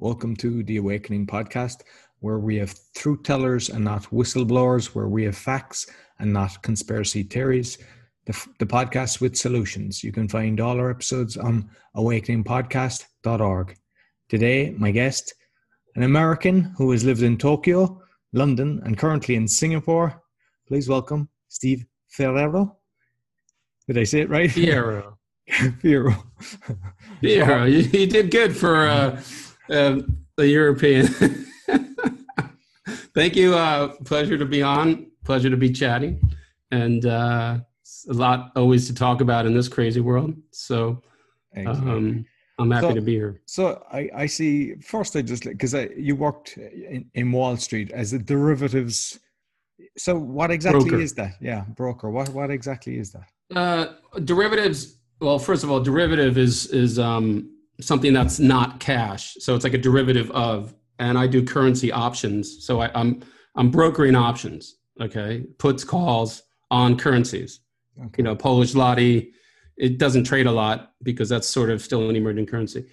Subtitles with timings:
[0.00, 1.78] Welcome to the Awakening Podcast,
[2.20, 5.90] where we have truth tellers and not whistleblowers, where we have facts
[6.20, 7.78] and not conspiracy theories.
[8.26, 10.04] The, the podcast with solutions.
[10.04, 13.76] You can find all our episodes on awakeningpodcast.org.
[14.28, 15.34] Today, my guest,
[15.96, 18.00] an American who has lived in Tokyo,
[18.32, 20.22] London, and currently in Singapore.
[20.68, 22.76] Please welcome Steve Ferrero.
[23.88, 24.48] Did I say it right?
[24.48, 25.16] Fiero.
[25.50, 26.22] Fiero.
[27.20, 27.68] Fiero.
[27.68, 29.20] You, you did good for uh,
[29.70, 30.00] uh,
[30.36, 31.06] the European.
[33.14, 33.54] Thank you.
[33.54, 35.10] Uh, pleasure to be on.
[35.24, 36.20] Pleasure to be chatting.
[36.70, 37.58] And uh,
[38.08, 40.34] a lot always to talk about in this crazy world.
[40.52, 41.02] So
[41.56, 42.24] um,
[42.58, 43.40] I'm happy So- to be here.
[43.46, 44.74] So I, I see.
[44.76, 49.18] First, I just because you worked in, in Wall Street as a derivatives.
[49.96, 51.00] So what exactly Broker.
[51.02, 51.34] is that?
[51.40, 52.10] Yeah, broker.
[52.10, 53.28] What what exactly is that?
[53.56, 54.98] Uh, derivatives.
[55.20, 57.50] Well, first of all, derivative is is um,
[57.80, 59.36] something that's not cash.
[59.40, 62.64] So it's like a derivative of, and I do currency options.
[62.64, 63.22] So I, I'm
[63.56, 64.76] I'm brokering options.
[65.00, 67.60] Okay, puts calls on currencies.
[67.98, 68.14] Okay.
[68.18, 69.32] You know, Polish zloty.
[69.76, 72.86] It doesn't trade a lot because that's sort of still an emerging currency.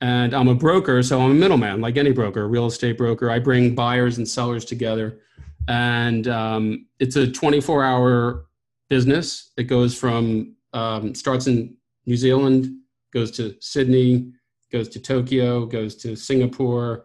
[0.00, 3.30] And I'm a broker, so I'm a middleman, like any broker, real estate broker.
[3.30, 5.20] I bring buyers and sellers together,
[5.68, 8.46] and um, it's a 24-hour
[8.90, 9.52] business.
[9.56, 12.81] It goes from um, starts in New Zealand,
[13.12, 14.32] goes to Sydney,
[14.70, 17.04] goes to Tokyo, goes to Singapore,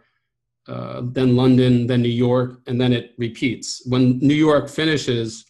[0.67, 3.81] uh, then London, then New York, and then it repeats.
[3.85, 5.45] When New York finishes,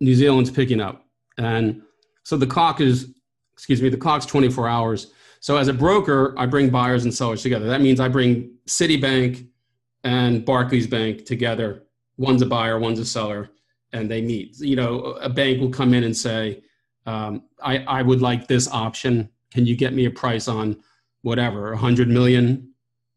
[0.00, 1.06] New Zealand's picking up,
[1.38, 1.82] and
[2.24, 3.14] so the clock is,
[3.52, 5.12] excuse me, the clock's 24 hours.
[5.40, 7.66] So as a broker, I bring buyers and sellers together.
[7.66, 9.48] That means I bring Citibank
[10.04, 11.84] and Barclays Bank together.
[12.16, 13.50] One's a buyer, one's a seller,
[13.92, 14.58] and they meet.
[14.60, 16.62] You know, a bank will come in and say,
[17.06, 19.28] um, I, I would like this option.
[19.52, 20.76] Can you get me a price on
[21.20, 22.72] whatever, a 100 million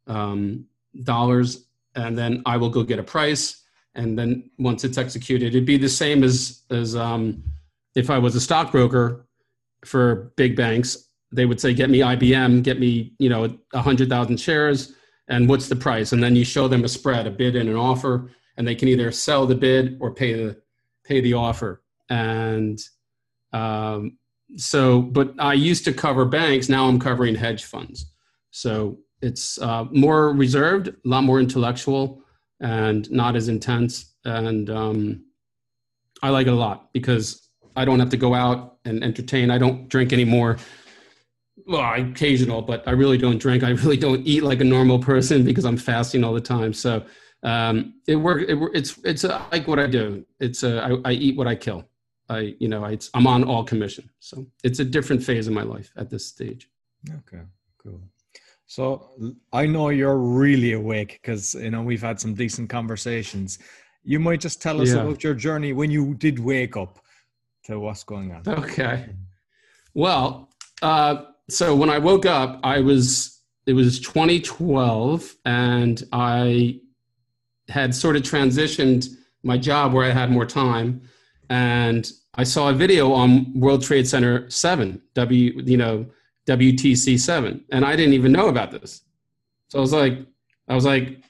[0.08, 0.66] um,
[1.03, 1.66] dollars?
[1.95, 3.64] And then I will go get a price.
[3.95, 7.41] And then once it's executed, it'd be the same as, as um,
[7.96, 9.25] if I was a stockbroker
[9.85, 11.09] for big banks.
[11.31, 14.94] They would say, get me IBM, get me, you know, a 100,000 shares.
[15.29, 16.12] And what's the price?
[16.12, 18.90] And then you show them a spread, a bid and an offer, and they can
[18.90, 20.62] either sell the bid or pay the,
[21.03, 21.81] pay the offer.
[22.09, 22.79] And
[23.53, 24.17] um,
[24.57, 26.69] so, but I used to cover banks.
[26.69, 28.11] Now I'm covering hedge funds.
[28.51, 32.22] So it's uh, more reserved, a lot more intellectual,
[32.59, 34.13] and not as intense.
[34.23, 35.25] And um,
[36.22, 39.51] I like it a lot because I don't have to go out and entertain.
[39.51, 40.57] I don't drink anymore.
[41.67, 43.63] Well, occasional, but I really don't drink.
[43.63, 46.73] I really don't eat like a normal person because I'm fasting all the time.
[46.73, 47.03] So
[47.44, 48.44] um, it work.
[48.47, 50.25] It, it's it's uh, like what I do.
[50.39, 51.85] It's uh, I, I eat what I kill.
[52.30, 54.09] I you know I, I'm on all commission.
[54.19, 56.69] So it's a different phase of my life at this stage.
[57.19, 57.44] Okay,
[57.78, 58.02] cool.
[58.68, 59.09] So
[59.53, 63.59] I know you're really awake because you know we've had some decent conversations.
[64.03, 65.02] You might just tell us Yeah.
[65.02, 67.00] about your journey when you did wake up
[67.66, 68.44] to what's going on.
[68.47, 69.09] Okay.
[69.94, 70.50] Well,
[70.81, 76.80] uh, so when I woke up, I was it was 2012, and I
[77.69, 79.08] had sort of transitioned
[79.44, 81.02] my job where I had more time,
[81.50, 86.06] and I saw a video on World Trade Center Seven, W you know
[86.47, 89.01] WTC Seven, and I didn't even know about this.
[89.69, 90.19] So I was like,
[90.67, 91.23] I was like,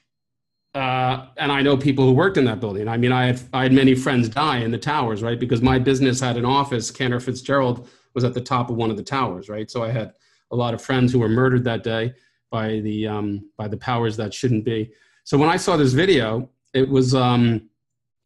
[0.74, 2.88] uh, and I know people who worked in that building.
[2.88, 5.38] I mean, I had I had many friends die in the towers, right?
[5.38, 6.90] Because my business had an office.
[6.90, 9.70] Cantor Fitzgerald was at the top of one of the towers, right?
[9.70, 10.12] So I had
[10.50, 12.14] a lot of friends who were murdered that day
[12.50, 14.92] by the um, by the powers that shouldn't be.
[15.24, 17.68] So when I saw this video, it was um,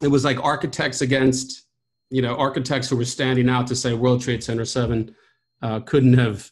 [0.01, 1.67] it was like architects against
[2.11, 5.15] you know architects who were standing out to say World Trade Center Seven
[5.61, 6.51] uh, couldn't have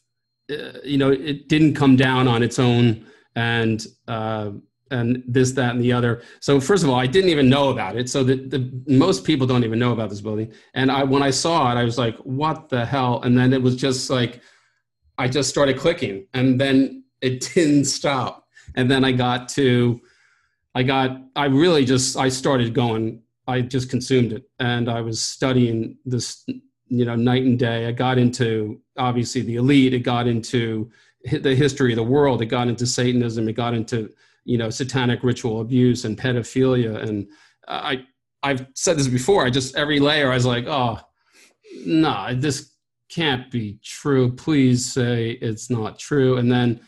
[0.50, 3.06] uh, you know it didn't come down on its own
[3.36, 4.52] and uh,
[4.90, 6.24] and this that and the other.
[6.40, 8.10] So first of all i didn't even know about it.
[8.10, 10.52] So that the most people don't even know about this building.
[10.74, 13.22] And i when i saw it i was like what the hell?
[13.22, 14.42] And then it was just like
[15.18, 18.48] i just started clicking and then it didn't stop.
[18.76, 20.00] And then i got to
[20.74, 25.22] i got i really just i started going i just consumed it and i was
[25.22, 26.46] studying this
[26.90, 27.88] you know night and day.
[27.88, 29.94] I got into obviously the elite.
[29.94, 30.92] It got into
[31.32, 32.42] the history of the world.
[32.42, 33.48] It got into satanism.
[33.48, 34.10] It got into
[34.44, 37.02] you know satanic ritual abuse and pedophilia.
[37.08, 37.28] And
[37.68, 38.04] i
[38.42, 40.98] i've said this before i just every layer i was like oh
[41.86, 42.72] no this
[43.10, 44.32] can't be true.
[44.32, 46.38] Please say it's not true.
[46.38, 46.80] And then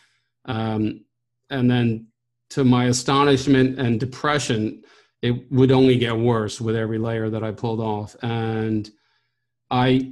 [0.46, 1.04] um
[1.50, 2.08] and then
[2.52, 4.84] to my astonishment and depression
[5.22, 8.92] it would only get worse with every layer that i pulled off and
[9.70, 10.12] i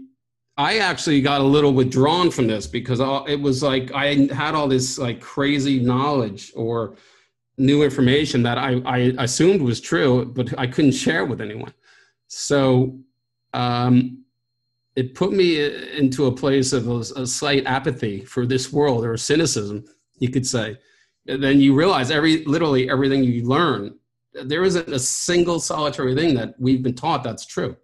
[0.58, 4.68] I actually got a little withdrawn from this because it was like I had all
[4.68, 6.98] this like crazy knowledge or
[7.58, 11.74] new information that I, I assumed was true, but I couldn't share with anyone.
[12.28, 13.00] So
[13.54, 14.24] um,
[14.96, 15.64] it put me
[15.98, 19.86] into a place of a, a, slight apathy for this world or cynicism,
[20.18, 20.78] you could say.
[21.28, 23.98] And then you realize every literally everything you learn,
[24.34, 27.76] there isn't a single solitary thing that we've been taught that's true.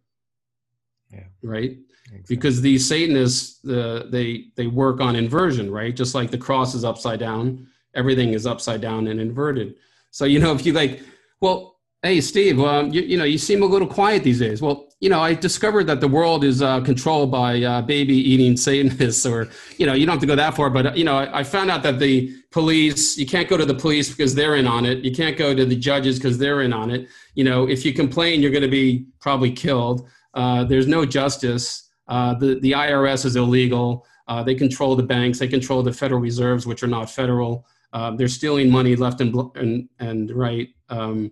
[1.11, 1.23] Yeah.
[1.41, 2.35] Right exactly.
[2.35, 5.95] because these Satanists uh, they they work on inversion, right?
[5.95, 9.75] Just like the cross is upside down, everything is upside down and inverted.
[10.11, 11.01] So you know, if you like,
[11.41, 11.74] well,
[12.05, 14.61] hey Steve, um, you, you know, you seem a little quiet these days.
[14.61, 18.55] Well, you know, I discovered that the world is uh, controlled by uh, baby eating
[18.65, 21.39] Satanists, or you know, you don't have to go that far, but you know, I,
[21.39, 24.67] I found out that the police, you can't go to the police because they're in
[24.67, 25.03] on it.
[25.03, 27.07] You can't go to the judges because they're in on it.
[27.33, 30.07] You know, if you complain, you're going to be probably killed.
[30.35, 31.89] Uh, there's no justice.
[32.07, 34.05] Uh, the, the IRS is illegal.
[34.27, 35.39] Uh, they control the banks.
[35.39, 37.65] They control the Federal Reserves, which are not federal.
[37.93, 40.69] Uh, they're stealing money left and, and, and right.
[40.89, 41.31] Um,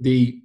[0.00, 0.40] the,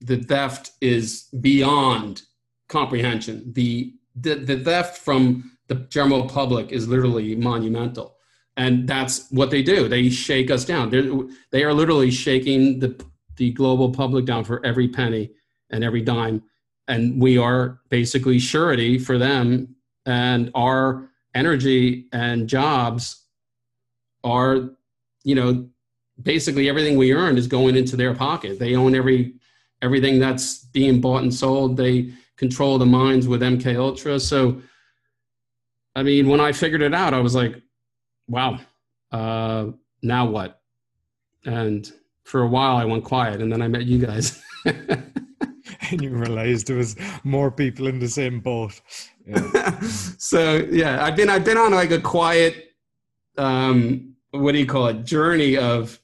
[0.00, 2.22] the theft is beyond
[2.68, 3.52] comprehension.
[3.52, 8.16] The, the, the theft from the general public is literally monumental.
[8.56, 9.88] And that's what they do.
[9.88, 10.90] They shake us down.
[10.90, 11.10] They're,
[11.52, 13.00] they are literally shaking the,
[13.36, 15.30] the global public down for every penny
[15.70, 16.42] and every dime
[16.88, 23.24] and we are basically surety for them and our energy and jobs
[24.24, 24.70] are
[25.22, 25.68] you know
[26.22, 28.58] basically everything we earn is going into their pocket.
[28.58, 29.34] They own every
[29.80, 31.76] everything that's being bought and sold.
[31.76, 34.18] They control the mines with mk ultra.
[34.20, 34.60] So
[35.94, 37.60] i mean when i figured it out i was like
[38.28, 38.60] wow
[39.10, 39.66] uh
[40.02, 40.60] now what?
[41.44, 41.90] And
[42.24, 44.42] for a while i went quiet and then i met you guys.
[45.90, 48.80] And you realized there was more people in the same boat.
[49.26, 49.80] Yeah.
[49.80, 52.74] so yeah, I've been I've been on like a quiet,
[53.36, 55.98] um, what do you call it, journey of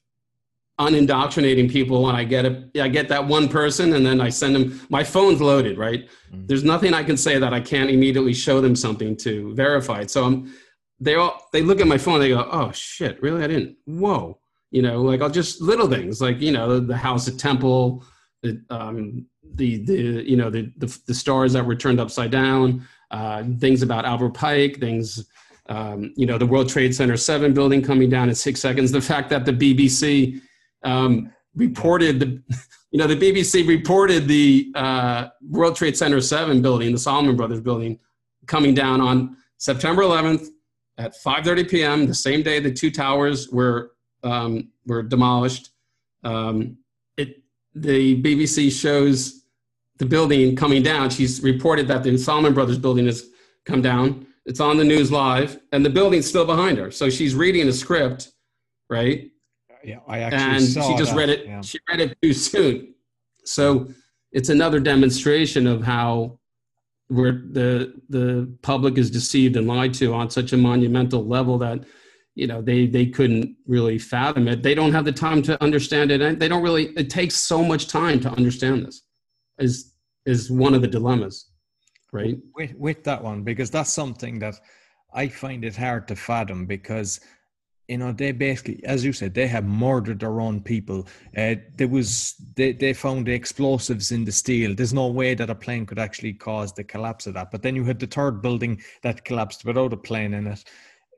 [0.78, 4.56] unindoctrinating people and I get a I get that one person and then I send
[4.56, 6.08] them my phone's loaded, right?
[6.32, 6.46] Mm-hmm.
[6.46, 10.10] There's nothing I can say that I can't immediately show them something to verify it.
[10.10, 10.52] So I'm
[10.98, 13.44] they all they look at my phone, they go, Oh shit, really?
[13.44, 14.38] I didn't whoa.
[14.70, 18.04] You know, like I'll just little things like, you know, the, the house at temple,
[18.42, 19.94] the um, the the
[20.28, 24.34] you know the the, the stars that were turned upside down, uh, things about Albert
[24.34, 25.28] Pike, things
[25.68, 28.92] um, you know the World Trade Center seven building coming down in six seconds.
[28.92, 30.40] The fact that the BBC
[30.84, 32.42] um, reported the
[32.90, 37.60] you know the BBC reported the uh, World Trade Center seven building, the Salomon Brothers
[37.60, 37.98] building,
[38.46, 40.48] coming down on September 11th
[40.98, 42.06] at 5:30 p.m.
[42.06, 43.92] the same day the two towers were
[44.22, 45.70] um, were demolished.
[46.22, 46.78] Um,
[47.74, 49.44] the BBC shows
[49.98, 51.10] the building coming down.
[51.10, 53.28] She's reported that the Salomon Brothers building has
[53.64, 54.26] come down.
[54.46, 56.90] It's on the news live, and the building's still behind her.
[56.90, 58.32] So she's reading a script,
[58.90, 59.30] right?
[59.84, 61.16] Yeah, I actually and she just that.
[61.16, 61.46] read it.
[61.46, 61.60] Yeah.
[61.60, 62.94] She read it too soon.
[63.44, 63.88] So
[64.32, 66.38] it's another demonstration of how
[67.08, 71.84] where the the public is deceived and lied to on such a monumental level that
[72.34, 76.10] you know they they couldn't really fathom it they don't have the time to understand
[76.10, 79.02] it and they don't really it takes so much time to understand this
[79.58, 79.92] is
[80.24, 81.50] is one of the dilemmas
[82.12, 84.54] right with, with that one because that's something that
[85.12, 87.20] i find it hard to fathom because
[87.88, 91.06] you know they basically as you said they have murdered their own people
[91.36, 95.50] uh, there was they, they found the explosives in the steel there's no way that
[95.50, 98.40] a plane could actually cause the collapse of that but then you had the third
[98.40, 100.64] building that collapsed without a plane in it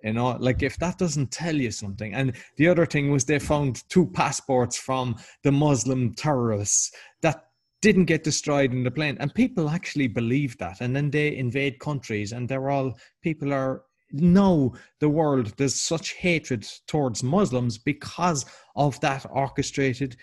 [0.03, 2.15] you know, like if that doesn't tell you something.
[2.15, 7.47] And the other thing was they found two passports from the Muslim terrorists that
[7.83, 9.17] didn't get destroyed in the plane.
[9.21, 10.81] And people actually believe that.
[10.81, 13.83] And then they invade countries and they're all, people are,
[14.13, 15.53] know the world.
[15.57, 18.45] There's such hatred towards Muslims because
[18.75, 20.17] of that orchestrated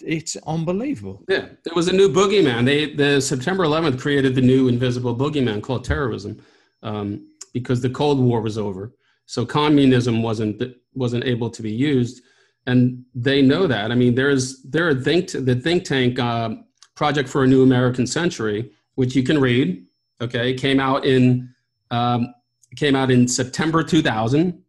[0.00, 1.22] it's unbelievable.
[1.28, 2.64] Yeah, there was a new boogeyman.
[2.64, 6.42] They the September 11th created the new invisible boogeyman called terrorism.
[6.82, 8.94] Um, because the Cold War was over.
[9.26, 10.62] So communism wasn't
[10.94, 12.22] wasn't able to be used,
[12.66, 13.92] and they know that.
[13.92, 16.56] I mean, there's there are think the think tank uh,
[16.96, 19.86] project for a new American century, which you can read.
[20.20, 21.54] Okay, came out in
[21.90, 22.34] um,
[22.76, 24.62] came out in September 2000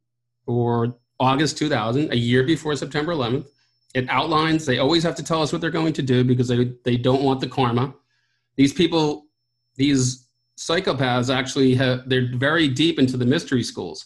[0.48, 3.46] or August 2000, a year before September 11th.
[3.94, 4.66] It outlines.
[4.66, 7.24] They always have to tell us what they're going to do because they they don't
[7.24, 7.94] want the karma.
[8.56, 9.26] These people,
[9.76, 14.06] these psychopaths actually have they're very deep into the mystery schools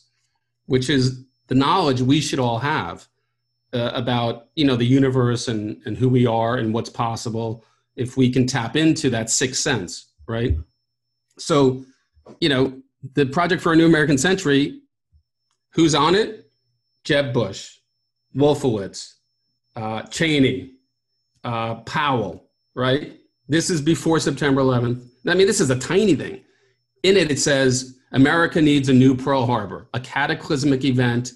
[0.68, 3.08] which is the knowledge we should all have
[3.74, 7.66] uh, about you know the universe and and who we are and what's possible
[7.98, 10.56] if we can tap into that sixth sense right
[11.38, 11.84] so
[12.40, 12.82] you know,
[13.14, 14.82] the project for a new American century,
[15.74, 16.50] who's on it?
[17.04, 17.78] Jeb Bush,
[18.36, 19.14] Wolfowitz,
[19.76, 20.72] uh, Cheney,
[21.44, 23.20] uh, Powell, right?
[23.48, 25.06] This is before September 11th.
[25.28, 26.42] I mean, this is a tiny thing.
[27.04, 31.32] In it, it says America needs a new Pearl Harbor, a cataclysmic event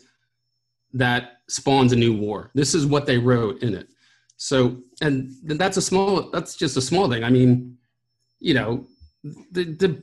[0.94, 2.50] that spawns a new war.
[2.56, 3.88] This is what they wrote in it.
[4.38, 7.24] So, and that's a small, that's just a small thing.
[7.24, 7.78] I mean,
[8.40, 8.88] you know,
[9.24, 10.02] the, the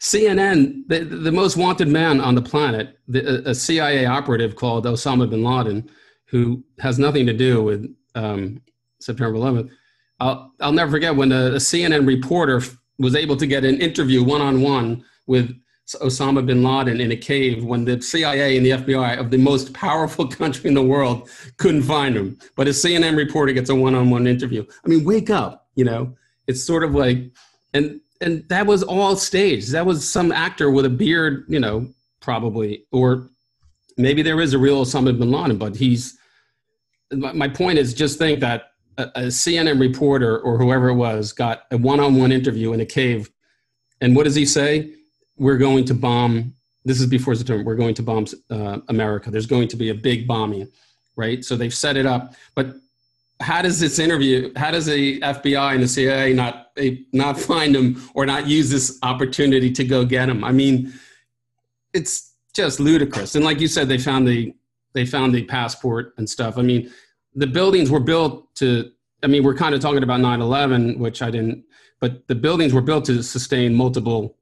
[0.00, 5.28] CNN, the, the most wanted man on the planet, the, a CIA operative called Osama
[5.30, 5.88] bin Laden,
[6.26, 8.60] who has nothing to do with um,
[9.00, 9.70] September 11th.
[10.20, 12.62] I'll, I'll never forget when a, a CNN reporter
[12.98, 15.56] was able to get an interview one on one with
[15.96, 19.72] Osama bin Laden in a cave when the CIA and the FBI of the most
[19.74, 22.38] powerful country in the world couldn't find him.
[22.56, 24.64] But a CNN reporter gets a one on one interview.
[24.84, 26.16] I mean, wake up, you know?
[26.46, 27.30] It's sort of like,
[27.72, 29.72] and and that was all staged.
[29.72, 31.88] That was some actor with a beard, you know,
[32.20, 33.28] probably, or
[33.98, 36.18] maybe there is a real Osama bin Laden, but he's.
[37.10, 41.64] My point is, just think that a, a CNN reporter or whoever it was got
[41.70, 43.30] a one-on-one interview in a cave,
[44.00, 44.94] and what does he say?
[45.36, 46.54] We're going to bomb.
[46.84, 47.64] This is before September.
[47.64, 49.30] We're going to bomb uh, America.
[49.30, 50.68] There's going to be a big bombing,
[51.16, 51.44] right?
[51.44, 52.76] So they've set it up, but
[53.42, 56.70] how does this interview how does the fbi and the cia not
[57.12, 60.44] not find him or not use this opportunity to go get him?
[60.44, 60.92] I mean
[61.92, 63.34] it's just ludicrous.
[63.34, 64.54] And like you said they found the
[64.94, 66.58] they found the passport and stuff.
[66.58, 66.90] I mean
[67.34, 68.90] the buildings were built to
[69.22, 71.64] i mean we're kind of talking about 9-11 which i didn't
[72.00, 74.36] but the buildings were built to sustain multiple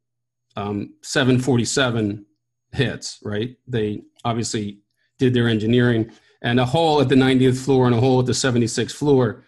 [0.57, 2.27] um, 747
[2.73, 3.57] hits right?
[3.67, 4.79] They obviously
[5.19, 6.11] did their engineering
[6.43, 9.45] and a hole at the 90th floor and a hole at the 76th floor.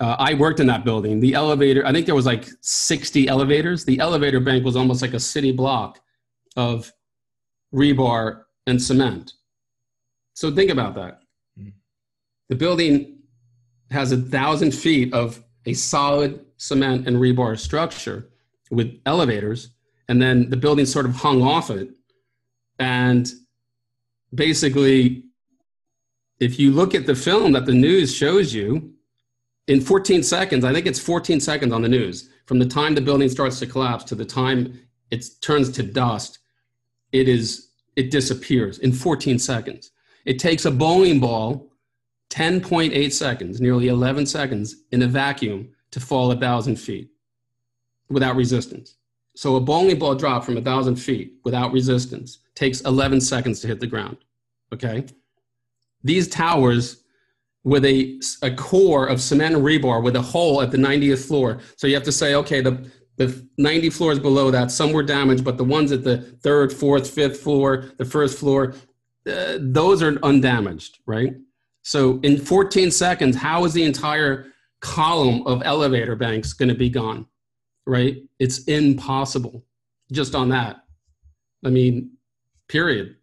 [0.00, 1.20] Uh, I worked in that building.
[1.20, 3.84] The elevator, I think there was like 60 elevators.
[3.84, 6.00] The elevator bank was almost like a city block
[6.56, 6.92] of
[7.74, 9.32] rebar and cement.
[10.34, 11.20] So think about that.
[11.56, 11.70] Hmm.
[12.48, 13.18] The building
[13.90, 18.28] has a thousand feet of a solid cement and rebar structure
[18.70, 19.70] with elevators,
[20.08, 21.90] and then the building sort of hung off it.
[22.78, 23.28] And
[24.34, 25.24] basically,
[26.40, 28.92] if you look at the film that the news shows you,
[29.66, 33.00] in 14 seconds, I think it's 14 seconds on the news, from the time the
[33.00, 34.80] building starts to collapse to the time
[35.10, 36.38] it turns to dust,
[37.12, 39.90] it is it disappears in 14 seconds.
[40.24, 41.72] It takes a bowling ball
[42.30, 47.10] 10.8 seconds, nearly 11 seconds in a vacuum to fall a thousand feet
[48.08, 48.96] without resistance.
[49.34, 53.66] So a bowling ball drop from a thousand feet without resistance takes 11 seconds to
[53.66, 54.18] hit the ground.
[54.72, 55.04] Okay
[56.02, 57.02] these towers
[57.64, 61.58] with a, a core of cement and rebar with a hole at the 90th floor.
[61.76, 65.44] So you have to say, okay, the, the 90 floors below that, some were damaged,
[65.44, 68.74] but the ones at the third, fourth, fifth floor, the first floor,
[69.26, 71.34] uh, those are undamaged, right?
[71.82, 74.46] So in 14 seconds, how is the entire
[74.80, 77.26] column of elevator banks going to be gone,
[77.86, 78.16] right?
[78.38, 79.64] It's impossible
[80.12, 80.84] just on that.
[81.64, 82.12] I mean,
[82.68, 83.16] period.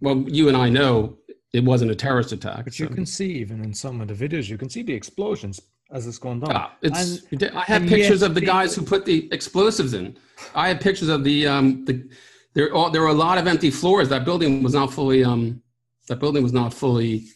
[0.00, 1.18] Well, you and I know
[1.52, 2.64] it wasn't a terrorist attack.
[2.64, 2.84] But so.
[2.84, 5.60] you can see even in some of the videos, you can see the explosions
[5.92, 6.52] as it's going down.
[6.54, 10.16] Ah, it's, and, I have pictures of the guys who put the explosives in.
[10.54, 12.08] I have pictures of the um the
[12.54, 14.08] there all there were a lot of empty floors.
[14.08, 15.62] That building was not fully um
[16.08, 17.26] that building was not fully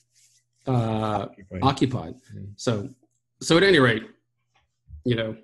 [0.67, 1.61] uh occupied.
[1.63, 2.15] occupied.
[2.35, 2.53] Mm.
[2.57, 2.89] So
[3.41, 4.05] so at any rate,
[5.05, 5.37] you know,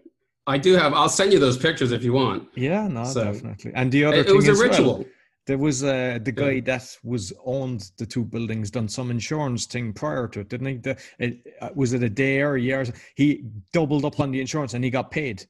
[0.47, 2.49] I do have I'll send you those pictures if you want.
[2.55, 3.73] Yeah, no, so, definitely.
[3.75, 4.99] And the other it, it was a ritual.
[4.99, 5.07] Well,
[5.51, 6.61] there was uh, the guy yeah.
[6.67, 10.77] that was owned the two buildings, done some insurance thing prior to it, didn't he?
[10.77, 12.87] The, it, uh, was it a day or a year?
[13.17, 13.43] He
[13.73, 15.45] doubled up on the insurance and he got paid.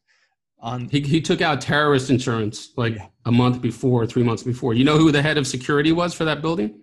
[0.60, 3.08] On he he took out terrorist insurance like yeah.
[3.26, 4.72] a month before, three months before.
[4.72, 6.80] You know who the head of security was for that building?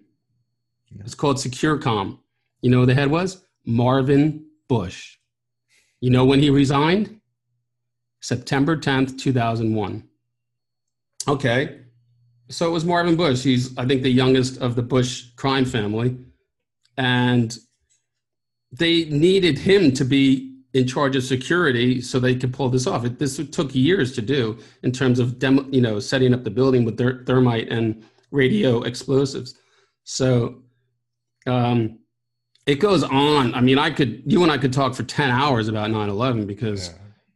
[0.91, 1.01] Yeah.
[1.03, 2.19] It's called Securacom.
[2.61, 3.43] You know who the head was?
[3.65, 5.17] Marvin Bush.
[6.01, 7.19] You know when he resigned?
[8.19, 10.03] September 10th, 2001.
[11.27, 11.79] Okay
[12.49, 13.43] so it was Marvin Bush.
[13.43, 16.17] He's, I think, the youngest of the Bush crime family.
[16.97, 17.55] And
[18.71, 23.05] they needed him to be in charge of security so they could pull this off.
[23.05, 26.49] It, this took years to do in terms of demo, you know setting up the
[26.49, 29.55] building with ther- thermite and radio explosives.
[30.03, 30.61] So
[31.45, 31.99] um,
[32.65, 33.53] it goes on.
[33.53, 36.93] I mean, I could you and I could talk for ten hours about 9/11 because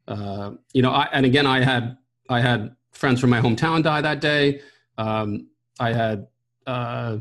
[0.08, 0.14] yeah.
[0.14, 1.98] uh, you know, I, and again, I had
[2.30, 4.62] I had friends from my hometown die that day.
[4.98, 5.48] Um,
[5.80, 6.28] I had,
[6.68, 7.18] uh,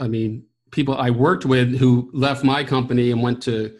[0.00, 3.76] I mean, people I worked with who left my company and went to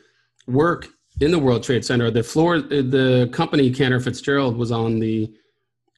[0.47, 0.89] work
[1.21, 2.11] in the World Trade Center.
[2.11, 5.33] The floor, the company Cantor Fitzgerald was on the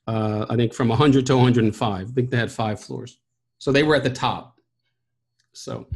[0.06, 2.08] uh, I think from 100 to 105.
[2.08, 3.18] I think they had five floors.
[3.58, 4.60] So they were at the top.
[5.52, 5.86] So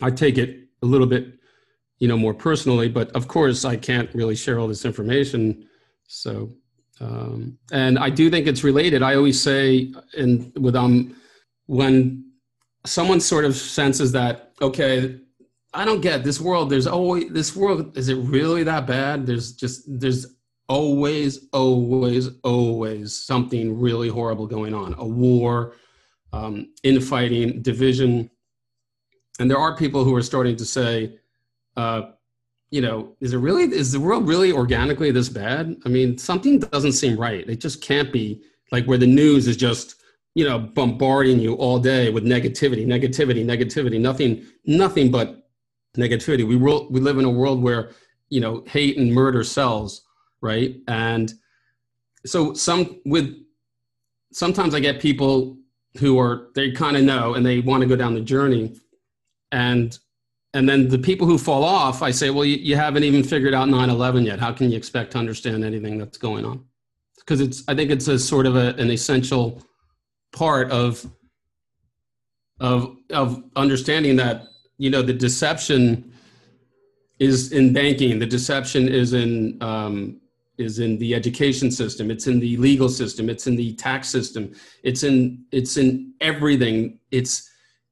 [0.00, 1.34] I take it a little bit,
[1.98, 5.68] you know, more personally, but of course I can't really share all this information.
[6.08, 6.52] So,
[7.02, 9.02] um, and I do think it's related.
[9.02, 11.16] I always say, and with um,
[11.66, 12.30] when
[12.86, 15.18] someone sort of senses that, okay,
[15.74, 16.70] I don't get this world.
[16.70, 17.96] There's always this world.
[17.96, 19.26] Is it really that bad?
[19.26, 20.26] There's just there's
[20.68, 24.94] always, always, always something really horrible going on.
[24.98, 25.74] A war,
[26.32, 28.30] um, infighting, division,
[29.38, 31.18] and there are people who are starting to say,
[31.76, 32.02] uh,
[32.72, 35.76] you know, is it really is the world really organically this bad?
[35.84, 37.48] I mean, something doesn't seem right.
[37.48, 39.96] It just can't be like where the news is just
[40.34, 45.50] you know bombarding you all day with negativity, negativity, negativity, nothing, nothing but
[45.98, 46.48] negativity.
[46.48, 47.90] We will, we live in a world where
[48.30, 50.06] you know hate and murder sells,
[50.40, 50.74] right?
[50.88, 51.30] And
[52.24, 53.36] so some with
[54.32, 55.58] sometimes I get people
[55.98, 58.74] who are they kind of know and they want to go down the journey,
[59.50, 59.98] and
[60.54, 63.54] and then the people who fall off, I say, well, you, you haven't even figured
[63.54, 64.38] out 9/11 yet.
[64.38, 66.64] How can you expect to understand anything that's going on?
[67.18, 69.62] Because it's I think it's a sort of a, an essential
[70.32, 71.10] part of
[72.60, 74.44] of of understanding that
[74.76, 76.12] you know the deception
[77.18, 78.18] is in banking.
[78.18, 80.20] The deception is in um,
[80.58, 82.10] is in the education system.
[82.10, 83.30] It's in the legal system.
[83.30, 84.52] It's in the tax system.
[84.82, 86.98] It's in it's in everything.
[87.10, 87.48] It's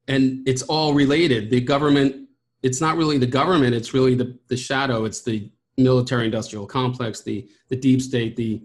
[0.07, 1.49] and it's all related.
[1.49, 2.27] The government
[2.63, 7.21] it's not really the government it's really the the shadow it's the military industrial complex
[7.21, 8.63] the the deep state the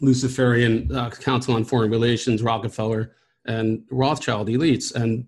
[0.00, 3.12] luciferian uh, council on foreign relations rockefeller
[3.46, 5.26] and rothschild elites and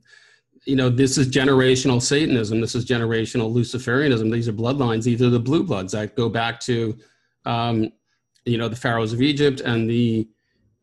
[0.67, 2.61] you know, this is generational Satanism.
[2.61, 4.33] This is generational Luciferianism.
[4.33, 5.05] These are bloodlines.
[5.05, 6.99] These are the blue bloods that go back to,
[7.45, 7.93] um,
[8.45, 10.29] you know, the pharaohs of Egypt and the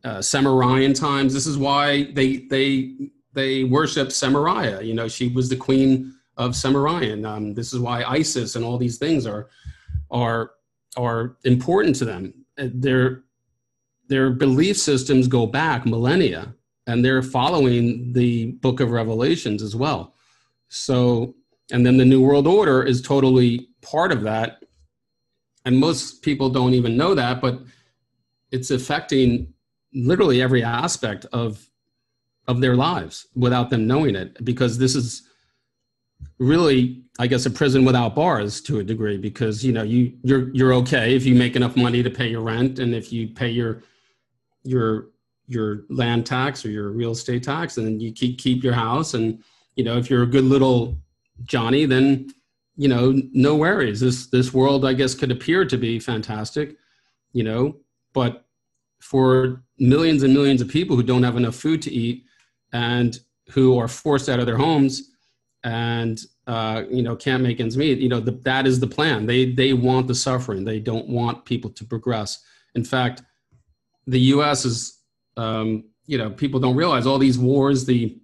[0.02, 1.34] uh, Sumerian times.
[1.34, 4.80] This is why they they they worship Samaria.
[4.80, 7.24] You know, she was the queen of Sumerian.
[7.24, 9.48] Um, this is why ISIS and all these things are
[10.10, 10.52] are
[10.96, 12.34] are important to them.
[12.56, 13.24] Their
[14.08, 16.54] their belief systems go back millennia
[16.86, 20.14] and they're following the book of revelations as well
[20.68, 21.34] so
[21.72, 24.62] and then the new world order is totally part of that
[25.64, 27.60] and most people don't even know that but
[28.50, 29.52] it's affecting
[29.94, 31.68] literally every aspect of
[32.46, 35.22] of their lives without them knowing it because this is
[36.38, 40.50] really i guess a prison without bars to a degree because you know you you're
[40.50, 43.48] you're okay if you make enough money to pay your rent and if you pay
[43.48, 43.82] your
[44.64, 45.08] your
[45.46, 49.14] your land tax or your real estate tax and you keep keep your house.
[49.14, 49.42] And
[49.76, 50.96] you know if you're a good little
[51.44, 52.32] johnny then
[52.76, 54.00] you know no worries.
[54.00, 56.76] This this world i guess could appear to be fantastic
[57.32, 57.76] you know
[58.12, 58.44] but
[59.00, 62.24] for millions and millions of people who don't have enough food to eat
[62.72, 63.18] and
[63.50, 65.10] who are forced out of their homes
[65.64, 69.26] and uh, you know can't make ends meet you know the, that is the plan.
[69.26, 70.64] They they want the suffering.
[70.64, 72.44] They don't want people to progress.
[72.74, 73.22] In fact
[74.06, 75.00] the us is
[75.36, 78.16] um, you know people don't realize all these wars the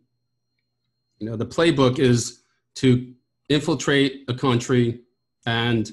[1.19, 2.43] you know the playbook is
[2.77, 3.13] to
[3.49, 5.01] infiltrate a country
[5.47, 5.93] and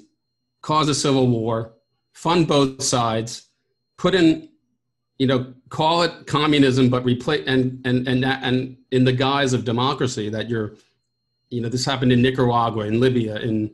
[0.62, 1.74] cause a civil war
[2.14, 3.48] fund both sides
[3.98, 4.50] put in
[5.18, 9.64] you know call it communism but replace and and and and in the guise of
[9.64, 10.74] democracy that you're
[11.50, 13.72] you know this happened in nicaragua in libya in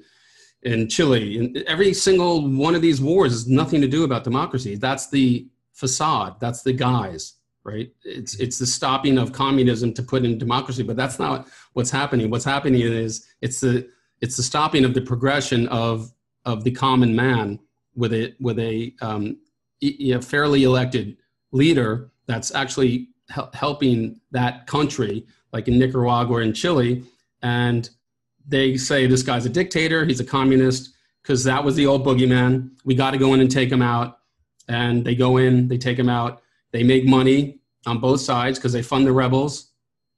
[0.64, 5.10] in chile every single one of these wars has nothing to do about democracy that's
[5.10, 6.40] the facade.
[6.40, 7.34] That's the guise,
[7.64, 7.92] right?
[8.04, 12.30] It's it's the stopping of communism to put in democracy, but that's not what's happening.
[12.30, 13.90] What's happening is it's the
[14.22, 16.14] it's the stopping of the progression of
[16.46, 17.60] of the common man
[17.96, 19.38] with a with a, um,
[19.82, 21.18] a fairly elected
[21.52, 23.10] leader that's actually
[23.54, 27.04] helping that country, like in Nicaragua and Chile,
[27.44, 27.90] and
[28.48, 32.72] they say this guy's a dictator, he's a communist, because that was the old boogeyman.
[32.84, 34.20] We got to go in and take him out
[34.68, 38.74] and they go in, they take him out, they make money on both sides because
[38.74, 39.72] they fund the rebels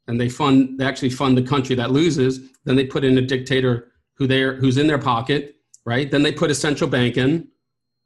[0.08, 2.40] and they fund they actually fund the country that loses.
[2.64, 6.10] Then they put in a dictator who they who's in their pocket, right?
[6.10, 7.48] Then they put a central bank in,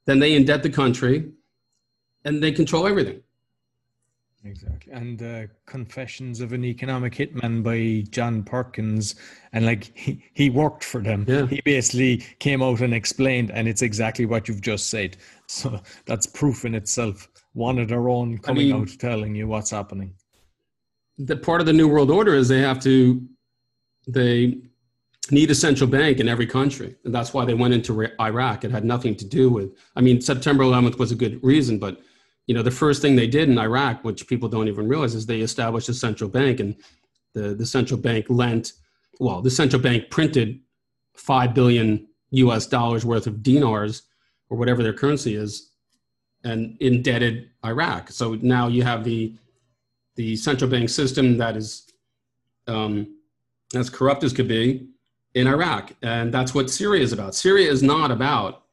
[0.05, 1.32] then they indebt the country,
[2.25, 3.21] and they control everything.
[4.45, 4.93] Exactly.
[4.93, 9.15] And uh, Confessions of an Economic Hitman by John Perkins.
[9.52, 11.25] And like he, he worked for them.
[11.28, 11.45] Yeah.
[11.45, 15.17] He basically came out and explained, and it's exactly what you've just said.
[15.52, 17.28] So that's proof in itself.
[17.54, 20.13] One of their own coming I mean, out telling you what's happening.
[21.17, 23.19] The part of the New World Order is they have to,
[24.08, 24.60] they
[25.32, 26.95] need a central bank in every country.
[27.04, 28.63] And that's why they went into Iraq.
[28.63, 31.99] It had nothing to do with, I mean, September 11th was a good reason, but
[32.49, 35.27] you know, the first thing they did in Iraq, which people don't even realize, is
[35.27, 36.75] they established a central bank, and
[37.35, 38.73] the the central bank lent.
[39.19, 40.59] Well, the central bank printed
[41.13, 42.65] five billion U.S.
[42.65, 44.01] dollars worth of dinars
[44.49, 45.69] or whatever their currency is,
[46.43, 48.09] and indebted Iraq.
[48.09, 49.35] So now you have the
[50.15, 51.93] the central bank system that is
[52.65, 53.15] um,
[53.75, 54.88] as corrupt as could be
[55.35, 57.35] in Iraq, and that's what Syria is about.
[57.35, 58.63] Syria is not about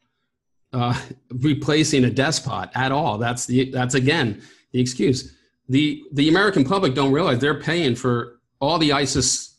[0.73, 0.99] uh,
[1.31, 3.19] replacing a despot at all.
[3.19, 5.35] That's the that's again the excuse.
[5.69, 9.57] The the American public don't realize they're paying for all the ISIS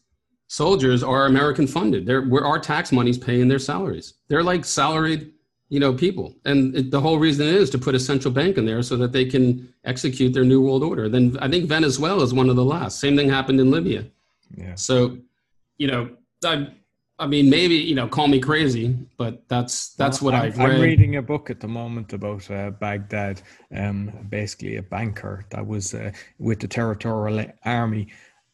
[0.48, 2.06] soldiers are American funded.
[2.06, 4.16] They're where our tax money's paying their salaries.
[4.28, 5.32] They're like salaried,
[5.70, 6.36] you know, people.
[6.46, 9.12] And it, the whole reason is to put a central bank in there so that
[9.12, 11.10] they can execute their new world order.
[11.10, 13.00] Then I think Venezuela is one of the last.
[13.00, 14.06] Same thing happened in Libya.
[14.56, 14.76] Yeah.
[14.76, 15.18] So,
[15.78, 16.10] you know,
[16.44, 16.70] I
[17.20, 20.70] I mean, maybe you know, call me crazy, but that's that's what I'm, I've read.
[20.70, 23.42] I'm reading a book at the moment about uh, Baghdad,
[23.76, 28.10] um, basically a banker that was uh, with the territorial army,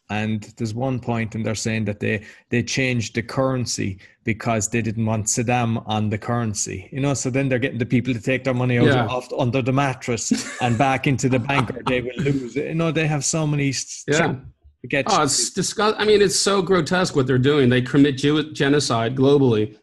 [0.09, 4.81] and there's one point, and they're saying that they they changed the currency because they
[4.81, 7.13] didn't want Saddam on the currency, you know.
[7.15, 9.07] So then they're getting the people to take their money out yeah.
[9.07, 12.55] off under the mattress and back into the bank, or they will lose.
[12.55, 12.67] It.
[12.67, 13.73] You know, they have so many.
[14.07, 14.35] Yeah
[15.07, 15.95] Oh, it's disgust.
[15.97, 17.69] I mean, it's so grotesque what they're doing.
[17.69, 19.77] They commit genocide globally,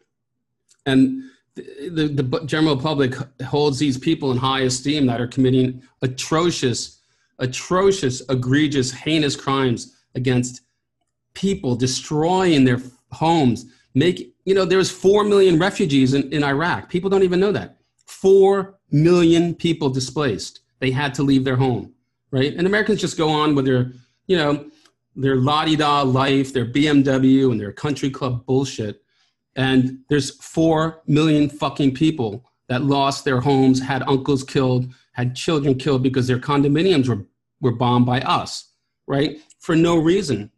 [0.85, 1.23] and
[1.55, 6.99] the, the, the general public holds these people in high esteem that are committing atrocious,
[7.39, 10.61] atrocious, egregious, heinous crimes against
[11.33, 12.79] people, destroying their
[13.11, 13.65] homes.
[13.93, 16.89] Make you know, there's four million refugees in, in Iraq.
[16.89, 17.77] People don't even know that.
[18.05, 20.61] Four million people displaced.
[20.79, 21.93] They had to leave their home,
[22.31, 22.53] right?
[22.55, 23.91] And Americans just go on with their,
[24.27, 24.65] you know,
[25.15, 29.03] their la-di-da life, their BMW and their country club bullshit.
[29.55, 35.75] And there's four million fucking people that lost their homes, had uncles killed, had children
[35.75, 37.25] killed because their condominiums were,
[37.59, 38.71] were bombed by us,
[39.07, 39.39] right?
[39.59, 40.49] For no reason,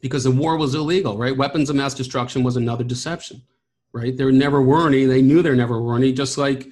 [0.00, 1.36] because the war was illegal, right?
[1.36, 3.42] Weapons of mass destruction was another deception,
[3.92, 4.16] right?
[4.16, 5.04] There never were any.
[5.04, 6.68] They knew there never were any, just like,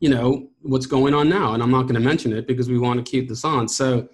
[0.00, 1.54] you know, what's going on now.
[1.54, 3.68] And I'm not going to mention it because we want to keep this on.
[3.68, 4.08] So,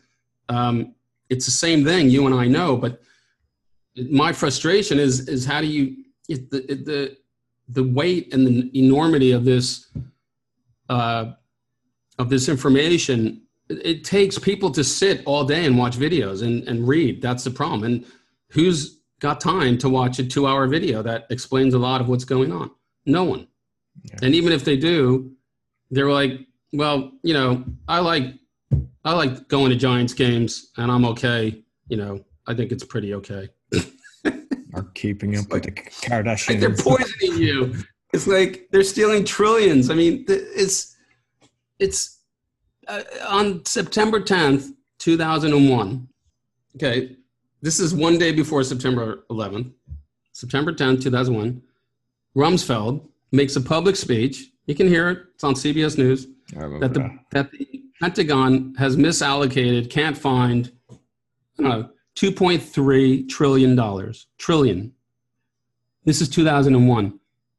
[0.50, 0.94] um,
[1.31, 3.01] it's the same thing you and I know, but
[4.11, 5.97] my frustration is is how do you
[6.29, 6.37] the
[6.85, 7.17] the
[7.69, 9.91] the weight and the enormity of this
[10.88, 11.33] uh,
[12.19, 16.88] of this information it takes people to sit all day and watch videos and, and
[16.88, 17.21] read.
[17.21, 17.85] That's the problem.
[17.85, 18.07] And
[18.49, 22.25] who's got time to watch a two hour video that explains a lot of what's
[22.25, 22.71] going on?
[23.05, 23.47] No one.
[24.05, 24.17] Yeah.
[24.23, 25.33] and even if they do
[25.91, 26.33] they're like
[26.73, 28.35] well you know i like
[29.09, 31.62] I like going to Giants games, and I'm okay.
[31.88, 33.49] You know, I think it's pretty okay.
[34.75, 36.49] Are keeping up with the Kardashians.
[36.49, 37.75] Like they're poisoning you.
[38.12, 39.88] It's like they're stealing trillions.
[39.88, 40.94] I mean, it's
[41.79, 42.18] it's
[42.87, 46.07] uh, on September 10th, 2001.
[46.77, 47.16] Okay,
[47.62, 49.73] this is one day before September 11th.
[50.33, 51.62] September 10th, 2001.
[52.37, 54.51] Rumsfeld makes a public speech.
[54.66, 55.18] You can hear it.
[55.35, 56.27] It's on CBS News.
[56.53, 60.70] That the, that the Pentagon has misallocated, can't find,
[61.58, 64.12] know, $2.3 trillion.
[64.38, 64.92] Trillion.
[66.04, 67.18] This is 2001.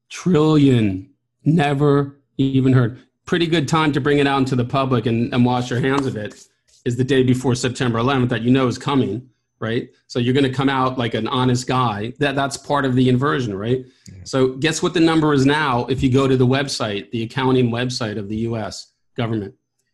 [0.09, 1.09] Trillion.
[1.43, 2.99] Never even heard.
[3.25, 6.05] Pretty good time to bring it out into the public and, and wash your hands
[6.05, 6.47] of it
[6.85, 9.89] is the day before September 11th that you know is coming, right?
[10.07, 12.13] So you're going to come out like an honest guy.
[12.19, 13.85] That that's part of the inversion, right?
[14.07, 14.15] Yeah.
[14.23, 17.69] So guess what the number is now if you go to the website, the accounting
[17.69, 19.53] website of the US government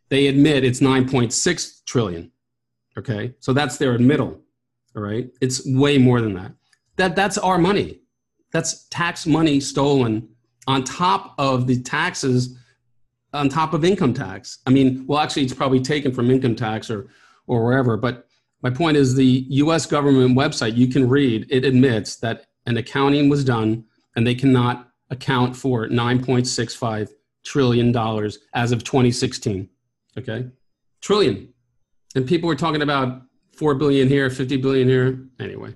[0.10, 2.32] they admit it's 9.6 trillion.
[2.98, 3.34] Okay.
[3.40, 4.42] So that's their admittal.
[4.96, 5.30] All right.
[5.42, 6.54] It's way more than that.
[6.98, 8.02] That that's our money.
[8.52, 10.30] That's tax money stolen
[10.68, 12.58] on top of the taxes
[13.34, 14.60] on top of income tax.
[14.66, 17.08] I mean, well actually it's probably taken from income tax or
[17.48, 18.28] or wherever, but
[18.62, 23.30] my point is the US government website you can read it admits that an accounting
[23.30, 23.84] was done
[24.16, 27.10] and they cannot account for 9.65
[27.44, 29.70] trillion dollars as of 2016.
[30.18, 30.48] Okay,
[31.02, 31.54] trillion,
[32.16, 33.22] and people were talking about
[33.58, 35.28] four billion here, fifty billion here.
[35.40, 35.76] Anyway.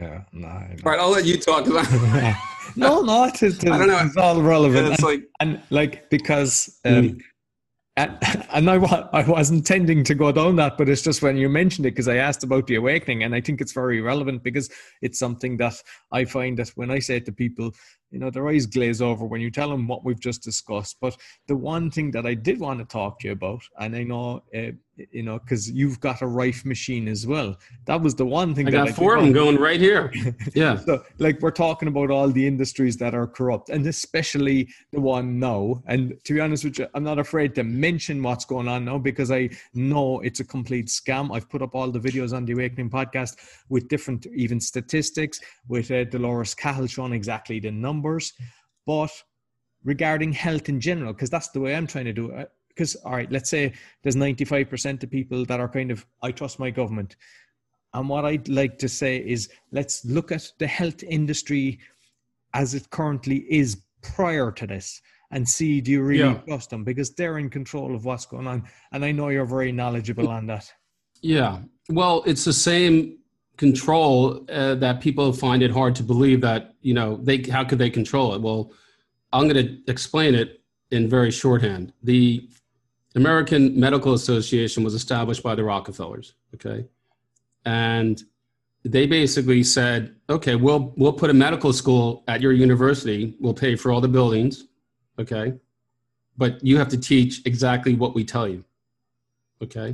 [0.00, 0.48] Yeah, no.
[0.48, 1.66] All right, I'll let you talk.
[2.76, 4.00] no, no, it's, it's, I don't know.
[4.02, 4.86] It's all relevant.
[4.86, 7.20] Yeah, it's like, and, and, like because um, mm.
[7.96, 8.18] and,
[8.52, 8.76] and I,
[9.12, 12.08] I was intending to go down that, but it's just when you mentioned it because
[12.08, 14.70] I asked about the awakening, and I think it's very relevant because
[15.02, 15.74] it's something that
[16.12, 17.72] I find that when I say it to people,
[18.10, 21.16] you know their eyes glaze over when you tell them what we've just discussed but
[21.48, 24.42] the one thing that i did want to talk to you about and i know
[24.56, 24.70] uh,
[25.12, 27.56] you know, because you've got a Rife machine as well.
[27.86, 30.12] That was the one thing I that got I four of them going right here.
[30.54, 30.76] Yeah.
[30.76, 35.38] so, like, we're talking about all the industries that are corrupt, and especially the one
[35.38, 35.82] now.
[35.86, 38.98] And to be honest with you, I'm not afraid to mention what's going on now
[38.98, 41.34] because I know it's a complete scam.
[41.34, 43.36] I've put up all the videos on the Awakening podcast
[43.68, 47.70] with different, even statistics, with uh, Dolores Cahill showing exactly the
[48.00, 48.32] numbers.
[48.86, 49.10] But
[49.84, 53.12] regarding health in general, because that's the way I'm trying to do it because all
[53.12, 57.16] right let's say there's 95% of people that are kind of i trust my government
[57.94, 61.80] and what i'd like to say is let's look at the health industry
[62.54, 66.40] as it currently is prior to this and see do you really Yeah.
[66.46, 69.72] trust them because they're in control of what's going on and i know you're very
[69.72, 70.72] knowledgeable on that
[71.22, 71.58] Yeah.
[71.88, 73.18] Well, it's the same
[73.60, 77.78] control uh, that people find it hard to believe that, you know, they how could
[77.78, 78.40] they control it?
[78.40, 78.72] Well,
[79.34, 81.92] I'm going to explain it in very shorthand.
[82.02, 82.48] The
[83.14, 86.86] American Medical Association was established by the Rockefellers, okay?
[87.66, 88.22] And
[88.82, 93.36] they basically said, "Okay, we'll we'll put a medical school at your university.
[93.40, 94.64] We'll pay for all the buildings,
[95.18, 95.52] okay?
[96.38, 98.64] But you have to teach exactly what we tell you."
[99.60, 99.90] Okay?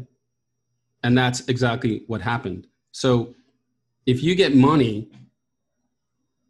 [1.02, 2.68] And that's exactly what happened.
[2.92, 3.34] So
[4.06, 5.08] if you get money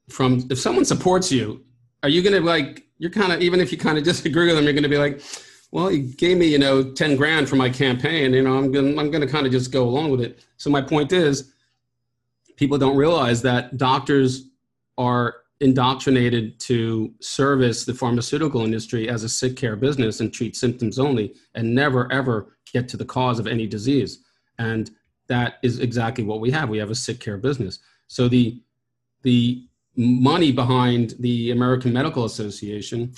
[0.09, 1.64] from, if someone supports you,
[2.03, 4.64] are you to like, you're kind of, even if you kind of disagree with them,
[4.64, 5.23] you're to be like,
[5.73, 8.33] well, he gave me, you know, 10 grand for my campaign.
[8.33, 10.45] You know, I'm to, I'm to kind of just go along with it.
[10.57, 11.53] So my point is,
[12.57, 14.49] people don't realize that doctors
[14.97, 20.99] are indoctrinated to service the pharmaceutical industry as a sick care business and treat symptoms
[20.99, 24.19] only and never ever get to the cause of any disease
[24.59, 24.90] and
[25.29, 26.69] that is exactly what we have.
[26.69, 27.79] We have a sick care business.
[28.09, 28.61] So the
[29.23, 33.15] the money behind the american medical association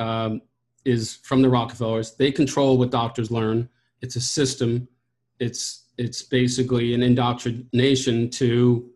[0.00, 0.42] um,
[0.84, 2.16] is from the rockefellers.
[2.16, 3.68] They control what doctors learn.
[4.00, 4.88] It's a system.
[5.38, 8.90] It's it's basically an indoctrination to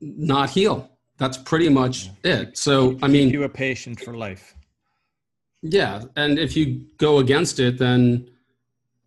[0.00, 0.90] not heal.
[1.16, 2.56] That's pretty much it.
[2.58, 4.54] So i mean you a patient for life.
[5.62, 8.30] Yeah, and if you go against it, then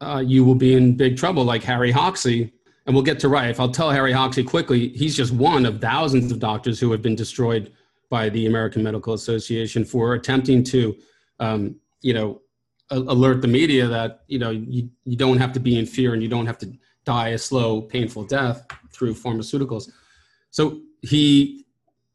[0.02, 2.52] uh, you will be in big trouble, like Harry Hoxsey.
[2.86, 3.60] And we'll get to Rife.
[3.60, 4.90] I'll tell Harry Hoxsey quickly.
[4.90, 7.72] He's just one of thousands of doctors who have been destroyed
[8.10, 10.98] by the American Medical Association for attempting to,
[11.40, 12.42] um, you know,
[12.90, 16.22] alert the media that you know you, you don't have to be in fear and
[16.22, 16.74] you don't have to
[17.06, 19.90] die a slow, painful death through pharmaceuticals.
[20.50, 21.66] So he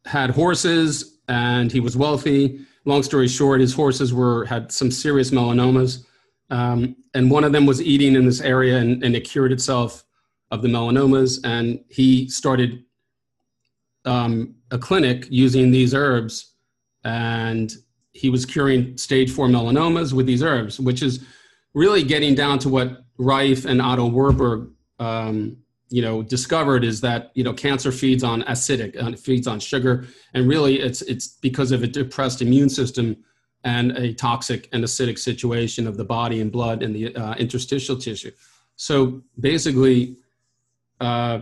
[0.05, 5.31] had horses and he was wealthy long story short, his horses were had some serious
[5.31, 6.07] melanomas,
[6.49, 10.05] um, and one of them was eating in this area, and, and it cured itself
[10.51, 11.41] of the melanomas.
[11.45, 12.85] And he started
[14.05, 16.55] um, a clinic using these herbs,
[17.05, 17.73] and
[18.13, 21.25] he was curing stage four melanomas with these herbs, which is
[21.75, 27.31] really getting down to what Rife and Otto Warburg, um, you know, discovered is that
[27.35, 31.71] you know cancer feeds on acidic, uh, feeds on sugar, and really it's it's because
[31.73, 33.17] of a depressed immune system
[33.65, 37.97] and a toxic and acidic situation of the body and blood and the uh, interstitial
[37.97, 38.31] tissue.
[38.77, 40.17] So basically,
[41.01, 41.41] uh,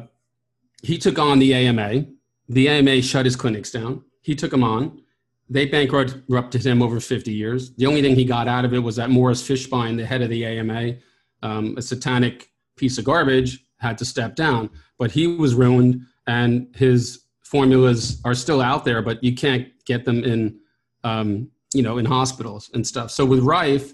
[0.82, 2.06] he took on the AMA.
[2.48, 4.04] The AMA shut his clinics down.
[4.20, 5.00] He took them on.
[5.48, 7.74] They bankrupted him over 50 years.
[7.74, 10.30] The only thing he got out of it was that Morris Fishbein, the head of
[10.30, 10.94] the AMA,
[11.42, 14.70] um, a satanic piece of garbage, had to step down.
[14.98, 20.04] But he was ruined, and his formulas are still out there, but you can't get
[20.04, 20.58] them in,
[21.02, 23.10] um, you know, in hospitals and stuff.
[23.10, 23.92] So with Rife,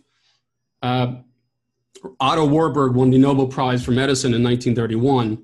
[0.83, 1.17] uh,
[2.21, 5.43] Otto Warburg won the Nobel Prize for Medicine in 1931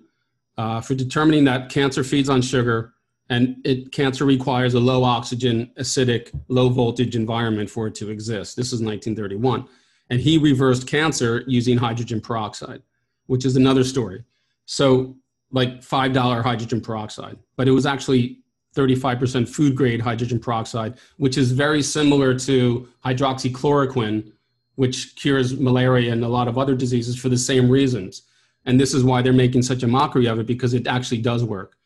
[0.58, 2.94] uh, for determining that cancer feeds on sugar
[3.28, 8.56] and it cancer requires a low oxygen, acidic, low voltage environment for it to exist.
[8.56, 9.66] This is 1931.
[10.10, 12.82] And he reversed cancer using hydrogen peroxide,
[13.26, 14.24] which is another story.
[14.66, 15.16] So,
[15.52, 18.40] like $5 hydrogen peroxide, but it was actually
[18.76, 24.32] 35% food grade hydrogen peroxide, which is very similar to hydroxychloroquine,
[24.74, 28.22] which cures malaria and a lot of other diseases for the same reasons.
[28.66, 31.44] And this is why they're making such a mockery of it because it actually does
[31.44, 31.76] work.